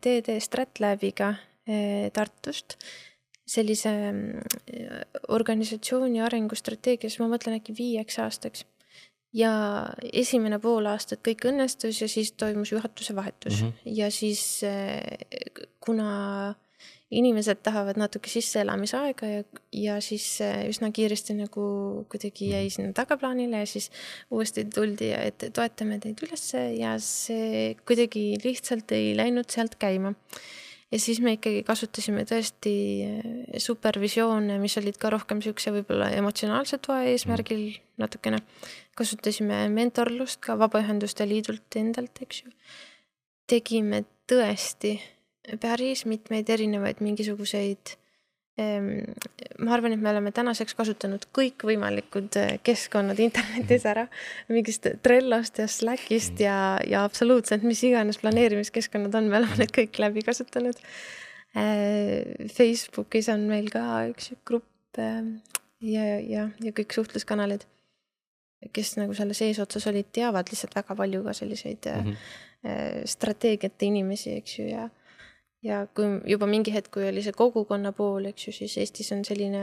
[0.00, 1.34] TD Stratlabiga
[1.66, 2.78] eh, Tartust.
[3.48, 3.92] Sellise
[4.68, 8.66] eh, organisatsiooni arengustrateegias, ma mõtlen äkki viieks aastaks.
[9.36, 9.52] Ja
[10.00, 13.60] esimene pool aastat kõik õnnestus ja siis toimus juhatuse vahetus.
[13.60, 13.92] Mm -hmm.
[13.98, 15.02] ja siis eh,
[15.80, 16.54] kuna
[17.10, 19.42] inimesed tahavad natuke sisseelamisaega ja,
[19.72, 21.64] ja siis eh, üsna kiiresti nagu
[22.12, 22.74] kuidagi jäi mhm.
[22.74, 23.90] sinna tagaplaanile ja siis
[24.30, 30.12] uuesti tuldi, et toetame teid ülesse ja see kuidagi lihtsalt ei läinud sealt käima
[30.92, 36.80] ja siis me ikkagi kasutasime tõesti eh, supervisioone, mis olid ka rohkem siukse võib-olla emotsionaalse
[36.84, 37.84] toe eesmärgil mm.
[38.04, 38.42] natukene
[38.98, 42.52] kasutasime mentorlust ka Vabaühenduste Liidult endalt, eks ju.
[43.48, 44.98] tegime tõesti
[45.60, 47.94] päris mitmeid erinevaid mingisuguseid
[48.60, 48.88] ehm,
[49.64, 54.06] ma arvan, et me oleme tänaseks kasutanud kõikvõimalikud eh, keskkonnad internetis ära,
[54.52, 60.02] mingist Trellost ja Slackist ja, ja absoluutselt mis iganes planeerimiskeskkonnad on, me oleme need kõik
[60.02, 60.78] läbi kasutanud.
[61.56, 65.38] Eh, Facebookis on meil ka üks grupp ehm,
[65.80, 67.66] ja, ja, ja kõik suhtluskanalid
[68.74, 73.04] kes nagu selles eesotsas olid, teavad lihtsalt väga palju ka selliseid mm -hmm.
[73.06, 74.88] strateegiate inimesi, eks ju, ja
[75.62, 79.24] ja kui juba mingi hetk, kui oli see kogukonna pool, eks ju, siis Eestis on
[79.26, 79.62] selline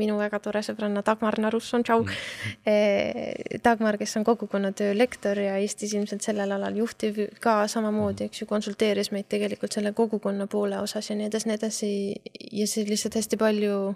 [0.00, 2.12] minu väga tore sõbranna Dagmar Narusson, tšau mm.
[2.12, 3.62] -hmm.
[3.64, 8.46] Dagmar, kes on kogukonnatöö lektor ja Eestis ilmselt sellel alal juhtiv ka samamoodi, eks ju,
[8.46, 11.90] konsulteeris meid tegelikult selle kogukonna poole osas ja nii edasi, nii edasi.
[12.52, 13.94] ja see lihtsalt hästi palju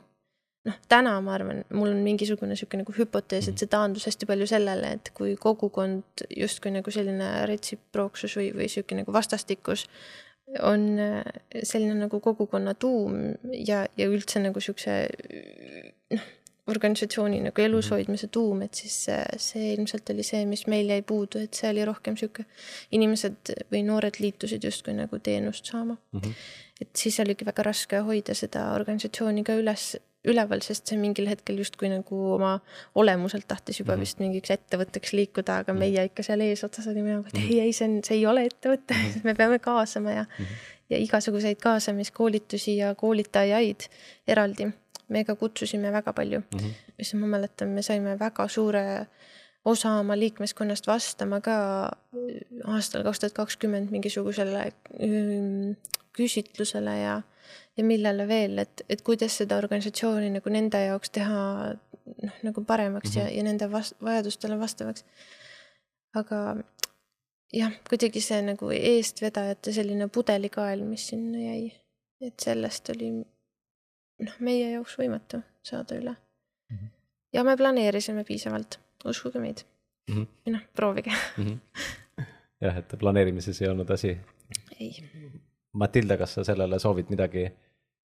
[0.66, 3.59] noh, täna ma arvan, mul on mingisugune sihuke nagu hüpotees, et mhm.
[3.59, 8.99] see taandus hästi palju sellele, et kui kogukond justkui nagu selline retsiprooksus või, või sihuke
[8.99, 9.87] nagu vastastikus
[10.62, 11.22] on äh,
[11.62, 14.99] selline nagu kogukonna tuum ja, ja üldse nagu siukse
[16.14, 16.26] noh,
[16.66, 17.94] organisatsiooni nagu elus mhm.
[17.94, 21.70] hoidmise tuum, et siis see, see ilmselt oli see, mis meil jäi puudu, et see
[21.70, 22.47] oli rohkem sihuke,
[22.97, 26.20] inimesed või noored liitusid justkui nagu teenust saama mm.
[26.20, 26.34] -hmm.
[26.80, 29.94] et siis oligi väga raske hoida seda organisatsiooni ka üles
[30.30, 32.56] üleval, sest see mingil hetkel justkui nagu oma
[32.98, 34.06] olemuselt tahtis juba mm -hmm.
[34.06, 35.80] vist mingiks ettevõtteks liikuda, aga mm -hmm.
[35.80, 37.50] meie ikka seal eesotsas olime nagu, et mhm.
[37.50, 39.24] ei, ei, see on, see ei ole ettevõte mm, -hmm.
[39.28, 40.72] me peame kaasama ja mm, -hmm.
[40.90, 43.88] ja igasuguseid kaasamiskoolitusi ja koolitajaid
[44.26, 44.72] eraldi.
[45.08, 46.72] me ka kutsusime väga palju mm, -hmm.
[46.98, 49.06] mis ma mäletan, me saime väga suure
[49.64, 51.56] osa oma liikmeskonnast vastama ka
[52.64, 54.72] aastal kaks tuhat kakskümmend mingisugusele
[56.16, 57.22] küsitlusele ja
[57.76, 61.42] ja millele veel, et, et kuidas seda organisatsiooni nagu nende jaoks teha
[62.06, 63.24] noh, nagu paremaks mm -hmm.
[63.24, 63.36] ja, mhm.
[63.36, 65.04] ja nende vast-, vajadustele vastavaks.
[66.14, 66.56] aga
[67.52, 71.72] jah, kuidagi see nagu eestvedajate selline pudelikael, mis sinna jäi,
[72.20, 76.76] et sellest oli noh, meie jaoks võimatu saada üle mm.
[76.76, 76.88] -hmm.
[77.32, 79.64] ja me planeerisime piisavalt, uskuge meid
[80.08, 80.14] mm.
[80.14, 80.26] -hmm.
[80.46, 81.44] või noh, proovige mm.
[81.44, 82.24] -hmm.
[82.64, 84.16] jah, et planeerimises ei olnud asi.
[84.80, 84.92] ei.
[85.76, 87.46] Matilda, kas sa sellele soovid midagi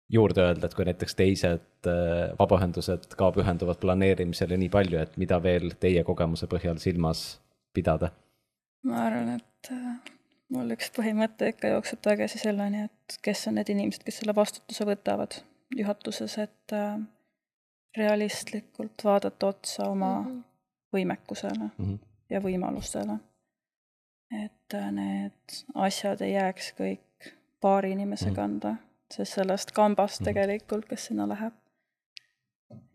[0.10, 5.40] juurde öelda, et kui näiteks teised äh, vabaühendused ka pühenduvad planeerimisele nii palju, et mida
[5.44, 7.26] veel teie kogemuse põhjal silmas
[7.76, 8.14] pidada?
[8.88, 10.14] ma arvan, et äh,
[10.56, 14.88] mul üks põhimõte ikka jookseb tagasi selleni, et kes on need inimesed, kes selle vastutuse
[14.88, 15.42] võtavad
[15.76, 17.00] juhatuses, et äh,
[17.98, 20.44] realistlikult vaadata otsa oma mm -hmm.
[20.96, 21.98] võimekusele mm -hmm.
[22.30, 23.20] ja võimalustele.
[24.44, 27.32] et need asjad ei jääks kõik
[27.62, 28.76] paari inimese mm kanda
[29.14, 30.26] sest sellest kambast mhm.
[30.30, 31.54] tegelikult, kes sinna läheb.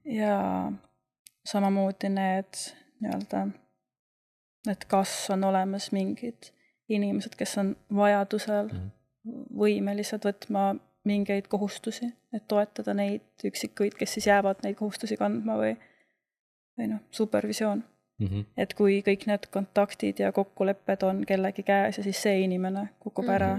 [0.05, 0.73] ja
[1.45, 2.59] samamoodi need
[3.01, 3.47] nii-öelda,
[4.71, 6.53] et kas on olemas mingid
[6.89, 8.91] inimesed, kes on vajadusel mm
[9.55, 10.73] võimelised võtma
[11.07, 15.77] mingeid kohustusi, et toetada neid üksikuid, kes siis jäävad neid kohustusi kandma või,
[16.79, 18.27] või noh, supervisioon mm.
[18.27, 18.45] -hmm.
[18.57, 23.25] et kui kõik need kontaktid ja kokkulepped on kellegi käes ja siis see inimene kukub
[23.25, 23.35] mm -hmm.
[23.35, 23.59] ära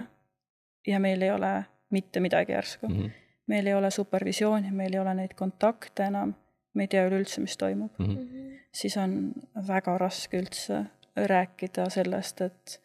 [0.88, 2.95] ja meil ei ole mitte midagi järsku mm.
[2.95, 3.11] -hmm.
[3.47, 6.34] meil ei ole supervisiooni, meil ei ole neid kontakte enam,
[6.73, 8.05] me ei tea üleüldse, mis toimub mm.
[8.05, 8.59] -hmm.
[8.71, 9.34] siis on
[9.67, 12.81] väga raske üldse rääkida sellest, et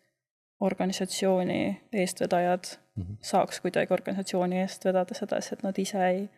[0.61, 2.65] organisatsiooni eestvedajad
[2.97, 3.17] mm -hmm.
[3.23, 6.29] saaks kuidagi organisatsiooni eest vedada sedasi, et nad ise ei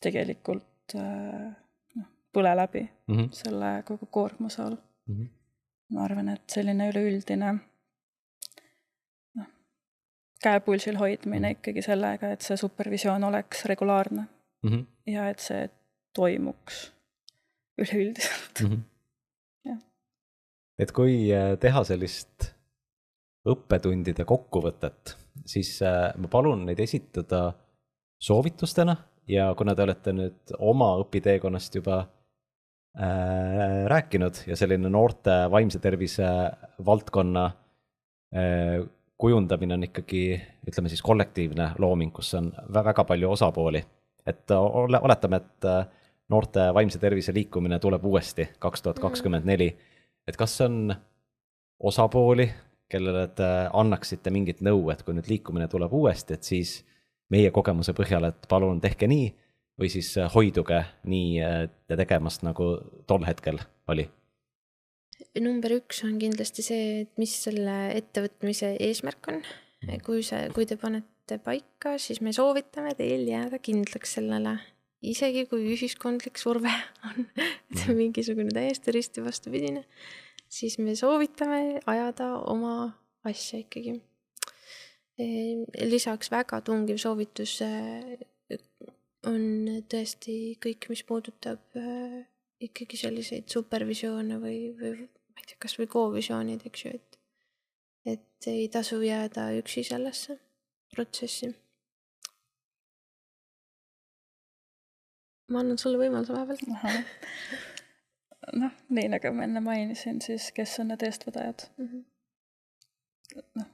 [0.00, 1.52] tegelikult äh,
[1.94, 3.28] noh, põle läbi mm -hmm.
[3.32, 4.76] selle kogu koormuse all
[5.06, 5.14] mm.
[5.14, 5.28] -hmm.
[5.88, 7.54] ma arvan, et selline üleüldine
[10.44, 11.58] käepulsil hoidmine -hmm.
[11.58, 14.26] ikkagi sellega, et see supervisioon oleks regulaarne
[14.62, 14.84] mm -hmm.
[15.06, 15.70] ja et see
[16.14, 16.92] toimuks
[17.78, 18.68] üleüldiselt mm.
[18.68, 18.82] -hmm.
[19.68, 19.78] jah.
[20.78, 22.54] et kui äh, teha sellist
[23.48, 25.16] õppetundide kokkuvõtet,
[25.46, 27.52] siis äh, ma palun neid esitada
[28.22, 28.96] soovitustena
[29.28, 36.28] ja kuna te olete nüüd oma õpiteekonnast juba äh, rääkinud ja selline noorte vaimse tervise
[36.86, 37.44] valdkonna
[38.36, 38.80] äh,
[39.18, 43.84] kujundamine on ikkagi, ütleme siis kollektiivne looming, kus on väga palju osapooli.
[44.26, 45.86] et ole, oletame, et äh,
[46.28, 49.76] noorte vaimse tervise liikumine tuleb uuesti kaks tuhat kakskümmend neli,
[50.26, 50.94] et kas on
[51.80, 52.48] osapooli,
[52.88, 56.78] kellele te annaksite mingit nõu, et kui nüüd liikumine tuleb uuesti, et siis
[57.30, 59.30] meie kogemuse põhjal, et palun tehke nii
[59.80, 61.62] või siis hoiduge nii äh,
[61.96, 64.08] tegemast, nagu tol hetkel oli?
[65.42, 69.42] Number üks on kindlasti see, et mis selle ettevõtmise eesmärk on.
[69.84, 70.00] Mm.
[70.04, 74.54] kui see, kui te panete paika, siis me soovitame teil jääda kindlaks sellele,
[75.04, 76.72] isegi kui ühiskondlik surve
[77.10, 77.96] on mm.
[77.98, 79.84] mingisugune täiesti risti vastupidine
[80.54, 82.74] siis me soovitame ajada oma
[83.24, 83.96] asja ikkagi.
[85.18, 88.14] Ehm, lisaks väga tungiv soovitus äh,
[89.30, 89.44] on
[89.90, 92.24] tõesti kõik, mis puudutab äh,
[92.60, 97.18] ikkagi selliseid supervisioone või, või ma ei tea, kasvõi co-visioonid, eks ju, et,
[98.14, 100.38] et ei tasu jääda üksi sellesse
[100.94, 101.54] protsessi.
[105.52, 106.60] ma annan sulle võimaluse vahepeal
[108.62, 113.42] noh, nii nagu ma enne mainisin, siis kes on need eestvedajad mm -hmm.?
[113.60, 113.68] noh,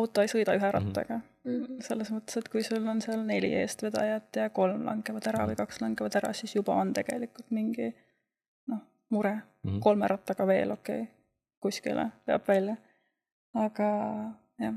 [0.00, 0.74] auto ei sõida ühe mhm.
[0.76, 1.29] rattaga mm.
[1.44, 1.80] -hmm.
[1.84, 5.80] selles mõttes, et kui sul on seal neli eestvedajat ja kolm langevad ära või kaks
[5.80, 7.88] langevad ära, siis juba on tegelikult mingi
[8.68, 9.70] noh, mure mm.
[9.70, 9.80] -hmm.
[9.80, 11.14] kolme rattaga veel, okei okay.,
[11.60, 12.76] kuskile peab välja.
[13.54, 13.90] aga
[14.58, 14.74] jah.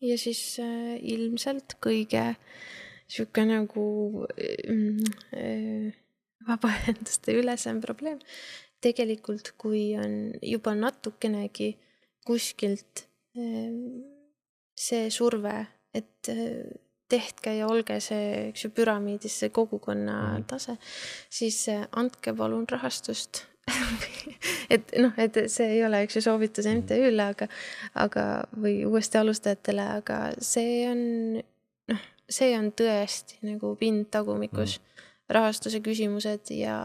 [0.00, 2.34] ja siis äh, ilmselt kõige
[3.06, 5.92] sihuke nagu äh,
[6.48, 8.18] vabaühenduste ülesem probleem.
[8.82, 11.76] tegelikult, kui on juba natukenegi
[12.26, 14.00] kuskilt ehm,
[14.82, 15.54] see surve,
[15.94, 16.64] et eh,
[17.12, 20.44] tehke ja olge see, eks ju, püramiidis see kogukonna mm.
[20.50, 20.76] tase,
[21.32, 23.46] siis eh, andke palun rahastust.
[24.72, 27.46] Et noh, et see ei ole, eks ju, soovitus MTÜ-le, aga,
[28.00, 28.22] aga,
[28.56, 31.02] või uuesti alustajatele, aga see on,
[31.92, 34.78] noh, see on tõesti nagu pind tagumikus.
[34.78, 34.92] Mm
[35.32, 36.76] rahastuse küsimused ja,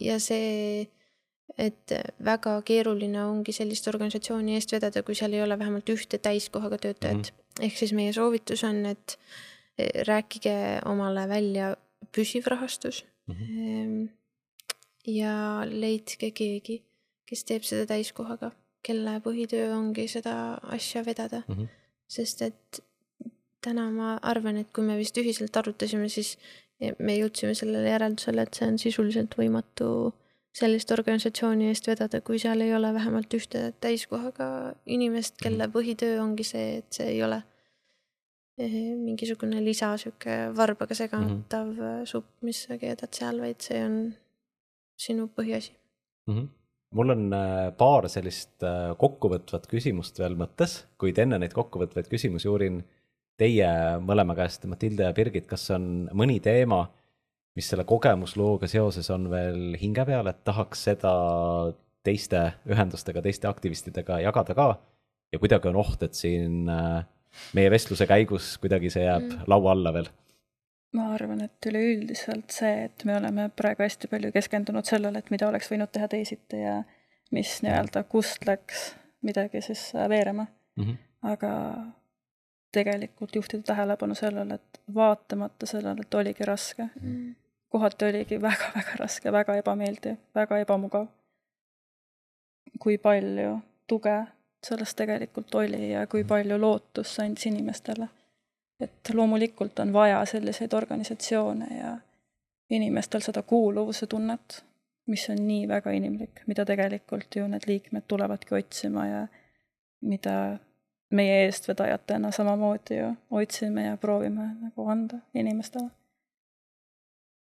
[0.00, 0.86] ja see,
[1.58, 1.92] et
[2.24, 7.16] väga keeruline ongi sellist organisatsiooni eest vedada, kui seal ei ole vähemalt ühte täiskohaga töötajat
[7.16, 7.22] mm.
[7.22, 7.64] -hmm.
[7.68, 9.18] ehk siis meie soovitus on, et
[9.78, 11.76] eh, rääkige omale välja
[12.12, 13.34] püsiv rahastus mm.
[13.34, 14.08] -hmm.
[15.06, 16.82] ja leidke keegi,
[17.26, 18.50] kes teeb seda täiskohaga,
[18.82, 21.54] kelle põhitöö ongi seda asja vedada mm.
[21.54, 21.68] -hmm.
[22.08, 22.82] sest et
[23.60, 26.38] täna ma arvan, et kui me vist ühiselt arutasime, siis
[26.98, 30.12] me jõudsime sellele järeldusele, et see on sisuliselt võimatu
[30.56, 34.48] sellist organisatsiooni eest vedada, kui seal ei ole vähemalt ühte täiskohaga
[34.86, 35.74] inimest, kelle mhm.
[35.76, 37.42] põhitöö ongi see, et see ei ole
[38.58, 42.06] eh, mingisugune lisa sihuke varbaga segatav mm -hmm.
[42.08, 43.98] supp, mis sa keedad seal, vaid see on
[44.96, 45.72] sinu põhiasi
[46.26, 46.34] mm.
[46.34, 46.48] -hmm.
[46.90, 48.64] mul on äh, paar sellist
[48.98, 52.84] kokkuvõtvat küsimust veel mõttes, kuid enne neid kokkuvõtvaid küsimusi uurin
[53.36, 53.68] teie
[54.00, 56.86] mõlema käest, Matilda ja Birgit, kas on mõni teema,
[57.56, 61.12] mis selle kogemuslooga seoses on veel hinge peal, et tahaks seda
[62.06, 64.68] teiste ühendustega, teiste aktivistidega jagada ka
[65.32, 67.00] ja kuidagi on oht, et siin äh,
[67.56, 69.48] meie vestluse käigus kuidagi see jääb mm.
[69.50, 70.08] laua alla veel?
[70.96, 75.48] ma arvan, et üleüldiselt see, et me oleme praegu hästi palju keskendunud sellele, et mida
[75.50, 76.78] oleks võinud teha teisiti ja
[77.34, 78.92] mis nii-öelda, kust läks
[79.26, 80.84] midagi siis veerema mm.
[80.84, 80.96] -hmm.
[81.32, 81.52] aga
[82.72, 87.34] tegelikult juhtida tähelepanu sellele, et vaatamata sellele, et oligi raske mm.,
[87.76, 91.06] kohati oligi väga-väga raske, väga ebameeldiv, väga ebamugav.
[92.80, 94.16] kui palju tuge
[94.66, 98.08] sellest tegelikult oli ja kui palju lootust see andis inimestele.
[98.80, 101.96] et loomulikult on vaja selliseid organisatsioone ja
[102.70, 104.64] inimestel seda kuuluvuse tunnet,
[105.06, 109.22] mis on nii väga inimlik, mida tegelikult ju need liikmed tulevadki otsima ja
[110.00, 110.58] mida
[111.10, 115.88] meie eestvedajatena samamoodi ju otsime ja proovime nagu anda inimestele.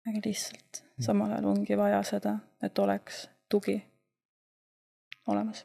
[0.07, 3.77] Aga lihtsalt samal ajal ongi vaja seda, et oleks tugi
[5.27, 5.65] olemas.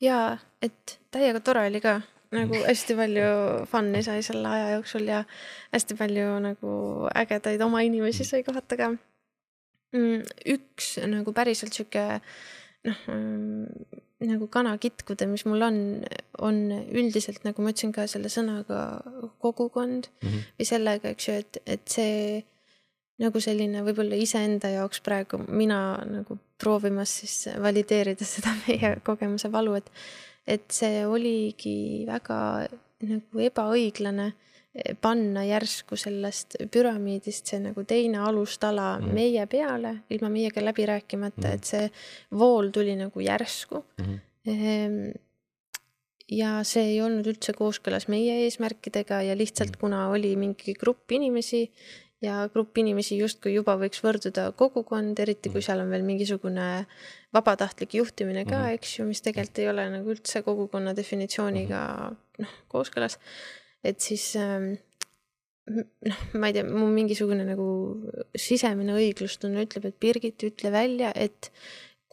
[0.00, 2.00] jaa, et täiega tore oli ka,
[2.34, 3.28] nagu hästi palju
[3.70, 5.24] fun'i sai selle aja jooksul ja
[5.72, 6.74] hästi palju nagu
[7.14, 8.90] ägedaid oma inimesi sai kohata ka.
[9.94, 10.24] Mm,
[10.56, 12.02] üks nagu päriselt sihuke
[12.84, 15.76] noh mm, nagu kanakitkude, mis mul on,
[16.42, 18.80] on üldiselt nagu ma ütlesin ka selle sõnaga
[19.42, 20.50] kogukond mm -hmm.
[20.58, 22.42] või sellega, eks ju, et, et see
[23.22, 29.76] nagu selline võib-olla iseenda jaoks praegu mina nagu proovimas siis valideerida seda meie kogemuse valu,
[29.78, 29.90] et,
[30.46, 32.38] et see oligi väga
[33.04, 34.32] nagu ebaõiglane
[35.00, 39.14] panna järsku sellest püramiidist see nagu teine alustala mm -hmm.
[39.14, 41.54] meie peale, ilma meiega läbi rääkimata mm, -hmm.
[41.54, 41.90] et see
[42.38, 44.18] vool tuli nagu järsku mm.
[44.46, 45.20] -hmm.
[46.28, 49.80] ja see ei olnud üldse kooskõlas meie eesmärkidega ja lihtsalt -hmm.
[49.80, 51.70] kuna oli mingi grupp inimesi
[52.24, 55.66] ja grupp inimesi justkui juba võiks võrduda kogukond, eriti kui mhm.
[55.68, 56.68] seal on veel mingisugune
[57.34, 58.78] vabatahtlik juhtimine ka -hmm.
[58.78, 61.80] eks ju, mis tegelikult ei ole nagu üldse kogukonna definitsiooniga
[62.38, 63.18] noh, kooskõlas.
[63.84, 64.74] Et siis ähm,
[65.70, 67.66] noh, ma ei tea, mu mingisugune nagu
[68.36, 71.50] sisemine õiglustunne ütleb, et Birgit, ütle välja, et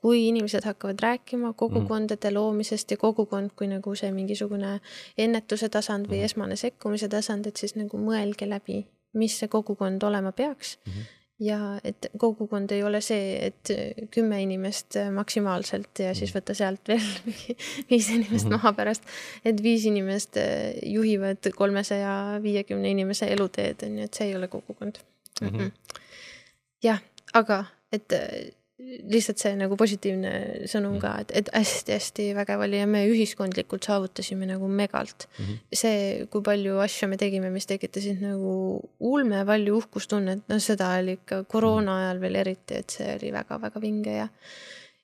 [0.01, 4.79] kui inimesed hakkavad rääkima kogukondade loomisest ja kogukond kui nagu see mingisugune
[5.17, 8.81] ennetuse tasand või esmane sekkumise tasand, et siis nagu mõelge läbi,
[9.13, 10.93] mis see kogukond olema peaks mm.
[10.93, 13.71] -hmm ja et kogukond ei ole see, et
[14.13, 16.37] kümme inimest maksimaalselt ja siis mhm.
[16.37, 17.07] võtta sealt veel
[17.89, 18.57] viis inimest mm -hmm.
[18.57, 19.03] maha pärast.
[19.45, 24.47] et viis inimest äh, juhivad kolmesaja viiekümne inimese eluteed, on ju, et see ei ole
[24.47, 25.01] kogukond
[25.41, 25.47] mm.
[25.47, 25.71] -hmm.
[26.83, 27.01] jah,
[27.33, 28.53] aga et äh,
[29.11, 30.31] lihtsalt see nagu positiivne
[30.69, 35.45] sõnum ka, et, et hästi-hästi vägev oli ja me ühiskondlikult saavutasime nagu megalt mm.
[35.45, 35.77] -hmm.
[35.83, 41.17] see, kui palju asju me tegime, mis tekitasid nagu ulme palju uhkustunnet, no seda oli
[41.19, 44.27] ikka koroona ajal veel eriti, et see oli väga-väga vinge ja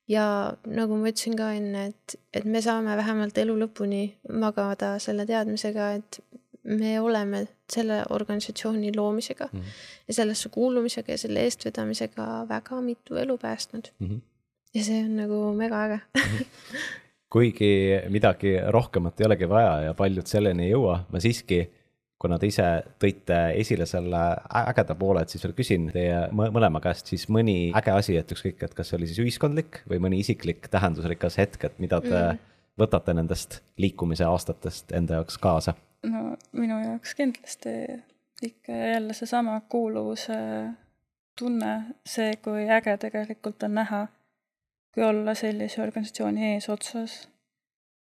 [0.07, 5.25] ja nagu ma ütlesin ka enne, et, et me saame vähemalt elu lõpuni magada selle
[5.27, 6.19] teadmisega, et
[6.68, 9.63] me oleme selle organisatsiooni loomisega mm -hmm.
[10.07, 14.07] ja sellesse kuulumisega ja selle eestvedamisega väga mitu elu päästnud mm.
[14.07, 14.20] -hmm.
[14.74, 15.99] ja see on nagu mega äge.
[16.18, 16.45] -hmm.
[17.30, 21.70] kuigi midagi rohkemat ei olegi vaja ja paljud selleni ei jõua, ma siiski,
[22.20, 24.22] kuna te ise tõite esile selle
[24.68, 28.63] ägeda poole, et siis veel küsin teie mõlema käest siis mõni äge asi, et ükskõik,
[28.63, 32.39] et kas see oli siis ühiskondlik või mõni isiklik tähendusrikas hetk, et mida te mm.
[32.80, 37.70] võtate nendest liikumise aastatest enda jaoks kaasa no minu jaoks kindlasti
[38.41, 40.34] ikka jälle seesama kuuluvuse
[41.39, 44.08] tunne, see, kui äge tegelikult on näha,
[44.93, 47.30] kui olla sellise organisatsiooni eesotsas,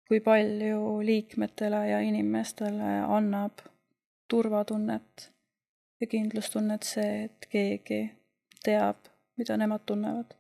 [0.08, 3.66] kui palju liikmetele ja inimestele annab
[4.28, 5.32] turvatunnet
[6.02, 8.02] ja kindlustunnet see, et keegi
[8.64, 8.98] teab,
[9.38, 10.36] mida nemad tunnevad.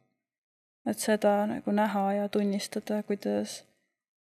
[0.86, 3.64] et seda nagu näha ja tunnistada, kuidas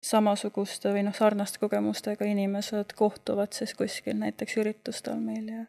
[0.03, 5.65] samasuguste või noh, sarnaste kogemustega inimesed kohtuvad siis kuskil näiteks üritustel meil ja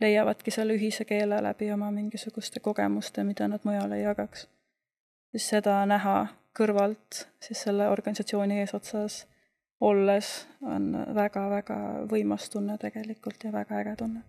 [0.00, 4.48] leiavadki seal ühise keele läbi oma mingisuguste kogemuste, mida nad mujal ei jagaks.
[5.30, 6.26] siis seda näha
[6.58, 9.26] kõrvalt siis selle organisatsiooni eesotsas
[9.80, 11.78] olles on väga-väga
[12.10, 14.22] võimas tunne tegelikult ja väga äge tunne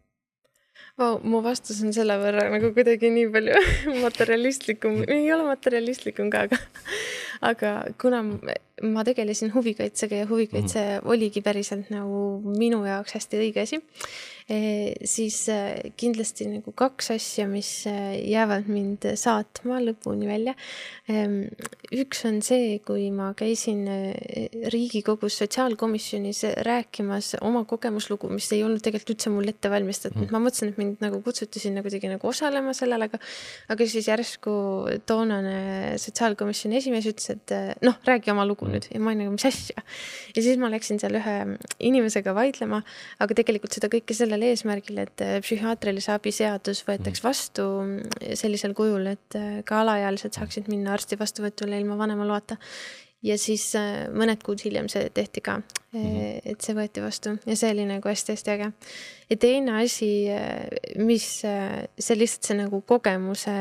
[0.97, 3.59] Vau, mu vastus on selle võrra nagu kuidagi nii palju
[4.05, 6.57] materjalistlikum, ei ole materjalistlikum ka, aga
[7.51, 8.23] aga kuna
[8.81, 11.11] ma tegelesin huvikaitsega ja huvikaitse mm -hmm.
[11.11, 13.77] oligi päriselt nagu minu jaoks hästi õige asi,
[14.49, 17.93] e, siis e, kindlasti nagu kaks asja, mis e,
[18.31, 20.55] jäävad mind saatma lõpuni välja.
[21.93, 23.85] üks on see, kui ma käisin
[24.73, 30.31] Riigikogus sotsiaalkomisjonis rääkimas oma kogemuslugu, mis ei olnud tegelikult üldse mul ette valmistatud mm, -hmm.
[30.31, 33.19] ma mõtlesin, et mind nagu kutsuti sinna kuidagi nagu osalema sellel, aga
[33.69, 34.51] aga siis järsku
[35.05, 38.73] toonane sotsiaalkomisjoni esimees ütles, et noh, räägi oma lugu mm.
[38.73, 39.83] nüüd ja ma olin nagu, mis asja.
[40.35, 41.35] ja siis ma läksin seal ühe
[41.83, 42.81] inimesega vaidlema,
[43.23, 47.27] aga tegelikult seda kõike sellel eesmärgil, et äh, psühhiaatrilise abi seadus võetaks mm.
[47.27, 47.67] vastu
[48.39, 52.59] sellisel kujul, et äh, ka alaealised saaksid minna arsti vastuvõtule ilma vanema loata
[53.23, 56.41] ja siis äh, mõned kuud hiljem see tehti ka mm, -hmm.
[56.53, 58.71] et see võeti vastu ja see oli nagu hästi-hästi äge.
[59.29, 60.11] ja teine asi,
[60.99, 63.57] mis see lihtsalt see nagu kogemuse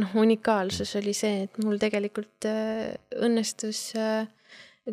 [0.00, 4.26] noh, unikaalsus oli see, et mul tegelikult äh, õnnestus äh,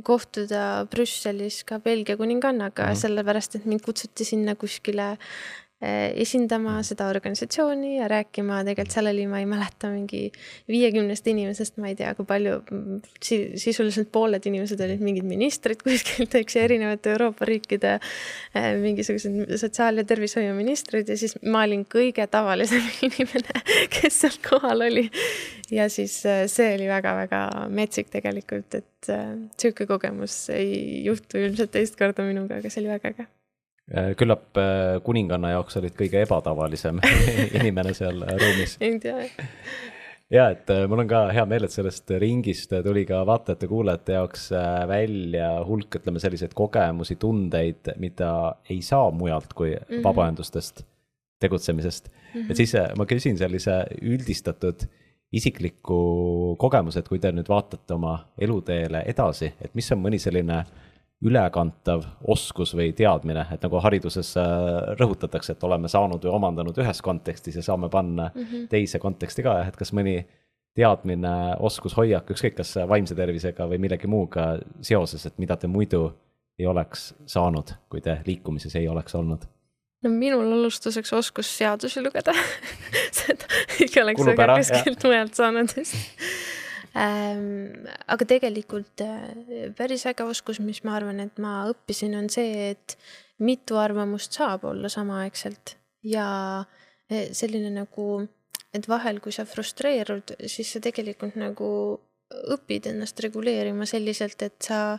[0.05, 3.01] kohtuda Brüsselis ka Belgia kuningannaga mm, -hmm.
[3.01, 5.17] sellepärast et mind kutsuti sinna kuskile
[5.83, 10.27] esindama seda organisatsiooni ja rääkima, tegelikult seal oli, ma ei mäleta, mingi
[10.71, 12.59] viiekümnest inimesest, ma ei tea, kui palju,
[13.23, 19.99] sisuliselt pooled inimesed olid mingid ministrid kuskilt, eks ju, erinevate Euroopa riikide eh, mingisugused sotsiaal-
[19.99, 23.63] ja tervishoiuministrid ja siis ma olin kõige tavalisem inimene,
[23.97, 25.09] kes seal kohal oli.
[25.73, 29.13] ja siis eh, see oli väga-väga metsik tegelikult, et
[29.59, 33.31] sihuke kogemus ei juhtu ilmselt teist korda minuga, aga see oli väga äge
[34.17, 37.01] küllap äh, kuninganna jaoks olid kõige ebatavalisem
[37.59, 38.77] inimene seal ruumis.
[38.81, 39.27] ei tea.
[40.33, 44.49] ja et äh, mul on ka hea meel, et sellest ringist tuli ka vaatajate-kuulajate jaoks
[44.89, 48.33] välja hulk, ütleme selliseid kogemusi, tundeid, mida
[48.69, 50.03] ei saa mujalt kui mm -hmm.
[50.07, 50.85] vabaühendustest
[51.39, 52.41] tegutsemisest mm.
[52.41, 52.51] -hmm.
[52.51, 54.87] et siis ma küsin sellise üldistatud
[55.33, 60.57] isikliku kogemuse, et kui te nüüd vaatate oma eluteele edasi, et mis on mõni selline
[60.57, 60.65] äh,
[61.23, 64.47] ülekantav oskus või teadmine, et nagu hariduses äh,
[64.99, 68.67] rõhutatakse, et oleme saanud või omandanud ühes kontekstis ja saame panna mm -hmm.
[68.69, 70.23] teise konteksti ka, et kas mõni
[70.75, 76.11] teadmine, oskus, hoiak, ükskõik kas vaimse tervisega või millegi muuga seoses, et mida te muidu
[76.59, 79.45] ei oleks saanud, kui te liikumises ei oleks olnud?
[80.03, 82.33] no minul alustuseks oskus seadusi lugeda
[83.21, 83.47] seda
[83.79, 85.95] ei oleks väga kuskilt mujalt saanud vist.
[86.93, 92.97] aga tegelikult äh, päris äge oskus, mis ma arvan, et ma õppisin, on see, et
[93.41, 95.77] mitu arvamust saab olla samaaegselt.
[96.05, 96.27] Ja
[96.61, 98.27] äh, selline nagu,
[98.73, 101.69] et vahel, kui sa frustreerud, siis sa tegelikult nagu
[102.53, 104.97] õpid ennast reguleerima selliselt, et sa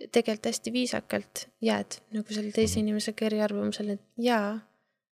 [0.00, 2.86] tegelikult hästi viisakalt jääd nagu selle teise mhm.
[2.86, 4.54] inimesega eriarvamusele, et jaa,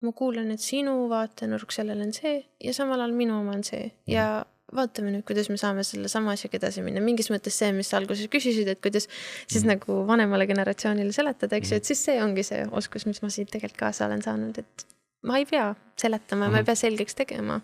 [0.01, 3.91] ma kuulan, et sinu vaatenurk sellele on see ja samal ajal minu oma on see.
[4.09, 4.45] Ja
[4.77, 7.99] vaatame nüüd, kuidas me saame selle sama asjaga edasi minna, mingis mõttes see, mis sa
[7.99, 9.73] alguses küsisid, et kuidas siis mm.
[9.73, 13.51] nagu vanemale generatsioonile seletada, eks ju, et siis see ongi see oskus, mis ma siit
[13.51, 14.87] tegelikult kaasa olen saanud, et
[15.27, 16.53] ma ei pea seletama mm, -hmm.
[16.53, 16.67] ma ei mhm.
[16.67, 17.61] pea selgeks tegema.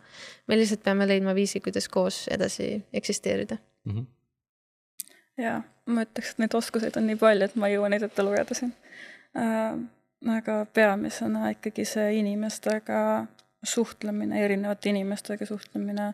[0.46, 3.92] me lihtsalt peame leidma viisi, kuidas koos edasi eksisteerida mm.
[3.92, 4.07] -hmm.
[5.42, 8.22] ja ma ütleks, et neid oskuseid on nii palju, et ma ei jõua neid ette
[8.22, 8.74] lugeda siin
[9.38, 9.78] äh,.
[10.36, 13.26] aga peamisena ikkagi see inimestega
[13.64, 16.12] suhtlemine, erinevate inimestega suhtlemine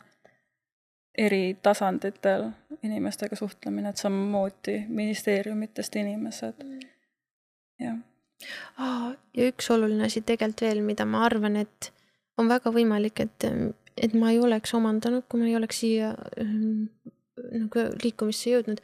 [1.19, 2.49] eri tasanditel
[2.83, 6.81] inimestega suhtlemine, et samamoodi ministeeriumitest inimesed, mm.
[7.85, 7.99] jah
[8.81, 9.11] ah,.
[9.37, 11.93] ja üks oluline asi tegelikult veel, mida ma arvan, et
[12.41, 13.49] on väga võimalik, et,
[13.97, 16.89] et ma ei oleks omandanud, kui ma ei oleks siia ähm,
[17.37, 18.81] nagu liikumisse jõudnud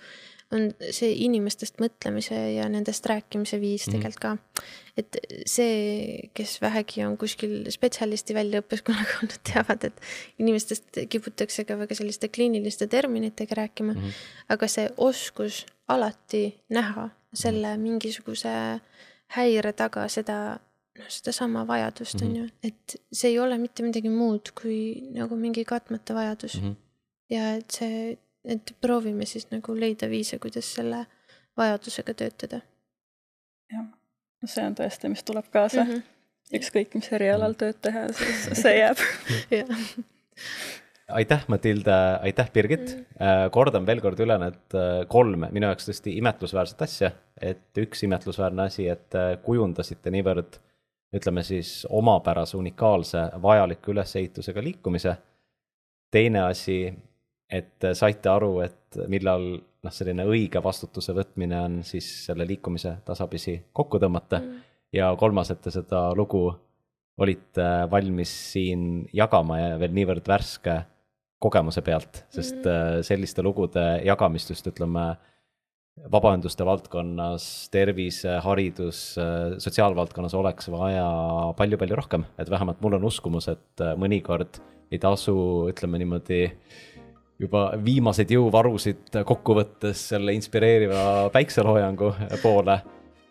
[0.55, 3.99] on see inimestest mõtlemise ja nendest rääkimise viis mm.
[3.99, 4.63] tegelikult ka.
[4.99, 11.79] Et see, kes vähegi on kuskil spetsialisti väljaõppes kunagi olnud, teavad, et inimestest kiputakse ka
[11.79, 14.01] väga selliste kliiniliste terminitega rääkima mm.
[14.01, 14.23] -hmm.
[14.57, 16.43] aga see oskus alati
[16.75, 17.83] näha selle mhm.
[17.83, 18.51] mingisuguse
[19.37, 20.39] häire taga seda
[20.99, 22.39] noh, sedasama vajadust on mm -hmm.
[22.39, 26.69] ju, et see ei ole mitte midagi muud kui nagu mingi katmata vajadus mm.
[26.69, 26.77] -hmm.
[27.31, 31.07] ja et see et proovime siis nagu leida viise, kuidas selle
[31.57, 32.61] vajadusega töötada.
[33.73, 33.87] jah,
[34.47, 35.85] see on tõesti, mis tuleb kaasa.
[35.85, 35.91] Mm.
[35.91, 36.59] -hmm.
[36.61, 38.99] ükskõik, mis erialal tööd teha, siis see jääb.
[41.09, 42.97] Aitäh, Matilda, aitäh, Birgit!
[42.97, 43.51] Mm..
[43.51, 47.11] kordan veel kord üle need äh, kolm minu jaoks tõesti imetlusväärset asja,
[47.41, 50.59] et üks imetlusväärne asi, et äh, kujundasite niivõrd
[51.17, 55.17] ütleme siis omapärase, unikaalse, vajaliku ülesehitusega liikumise.
[56.11, 56.95] teine asi,
[57.49, 63.57] et saite aru, et millal noh, selline õige vastutuse võtmine on siis selle liikumise tasapisi
[63.73, 64.67] kokku tõmmata mm.
[64.99, 66.47] ja kolmas, et te seda lugu
[67.19, 68.83] olite valmis siin
[69.17, 70.77] jagama ja veel niivõrd värske
[71.43, 73.03] kogemuse pealt, sest mm.
[73.07, 75.13] selliste lugude jagamist just ütleme,
[76.13, 77.45] vabaühenduste valdkonnas,
[77.75, 79.01] tervise, haridus,
[79.63, 81.07] sotsiaalvaldkonnas oleks vaja
[81.59, 84.61] palju-palju rohkem, et vähemalt mul on uskumus, et mõnikord
[84.95, 85.35] ei tasu,
[85.73, 86.45] ütleme niimoodi
[87.39, 92.13] juba viimaseid jõuvarusid kokku võttes selle inspireeriva päikseloojangu
[92.43, 92.79] poole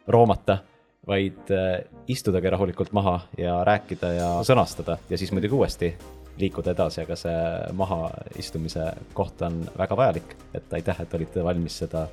[0.07, 0.61] roomata,
[1.07, 5.91] vaid äh, istudagi rahulikult maha ja rääkida ja sõnastada ja siis muidugi uuesti
[6.37, 7.35] liikuda edasi, aga see
[7.75, 8.85] mahaistumise
[9.17, 12.05] koht on väga vajalik, et aitäh, et olite valmis seda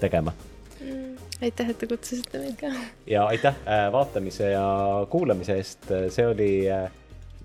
[0.00, 0.32] tegema
[0.80, 1.16] mm,.
[1.42, 2.72] aitäh, et te kutsusite meid ka.
[3.08, 4.66] ja aitäh äh, vaatamise ja
[5.10, 6.88] kuulamise eest, see oli äh,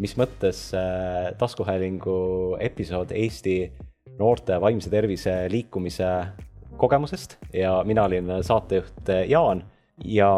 [0.01, 0.71] mis mõttes
[1.37, 2.15] taskuhäälingu
[2.65, 3.57] episood Eesti
[4.19, 6.09] noorte vaimse tervise liikumise
[6.77, 9.63] kogemusest ja mina olin saatejuht Jaan
[10.05, 10.29] ja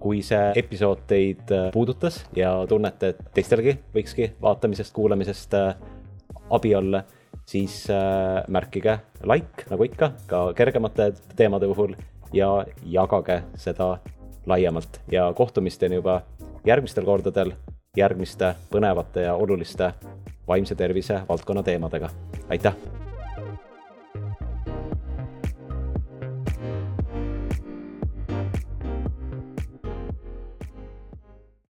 [0.00, 5.54] kui see episood teid puudutas ja tunnete, et teistelgi võikski vaatamisest, kuulamisest
[6.50, 7.02] abi olla,
[7.46, 11.94] siis äh, märkige like, nagu ikka, ka kergemate teemade puhul
[12.32, 12.50] ja
[12.84, 13.96] jagage seda
[14.46, 16.20] laiemalt ja kohtumisteni juba
[16.66, 17.52] järgmistel kordadel
[17.96, 19.92] järgmiste põnevate ja oluliste
[20.48, 22.10] vaimse tervise valdkonna teemadega.
[22.48, 23.07] aitäh!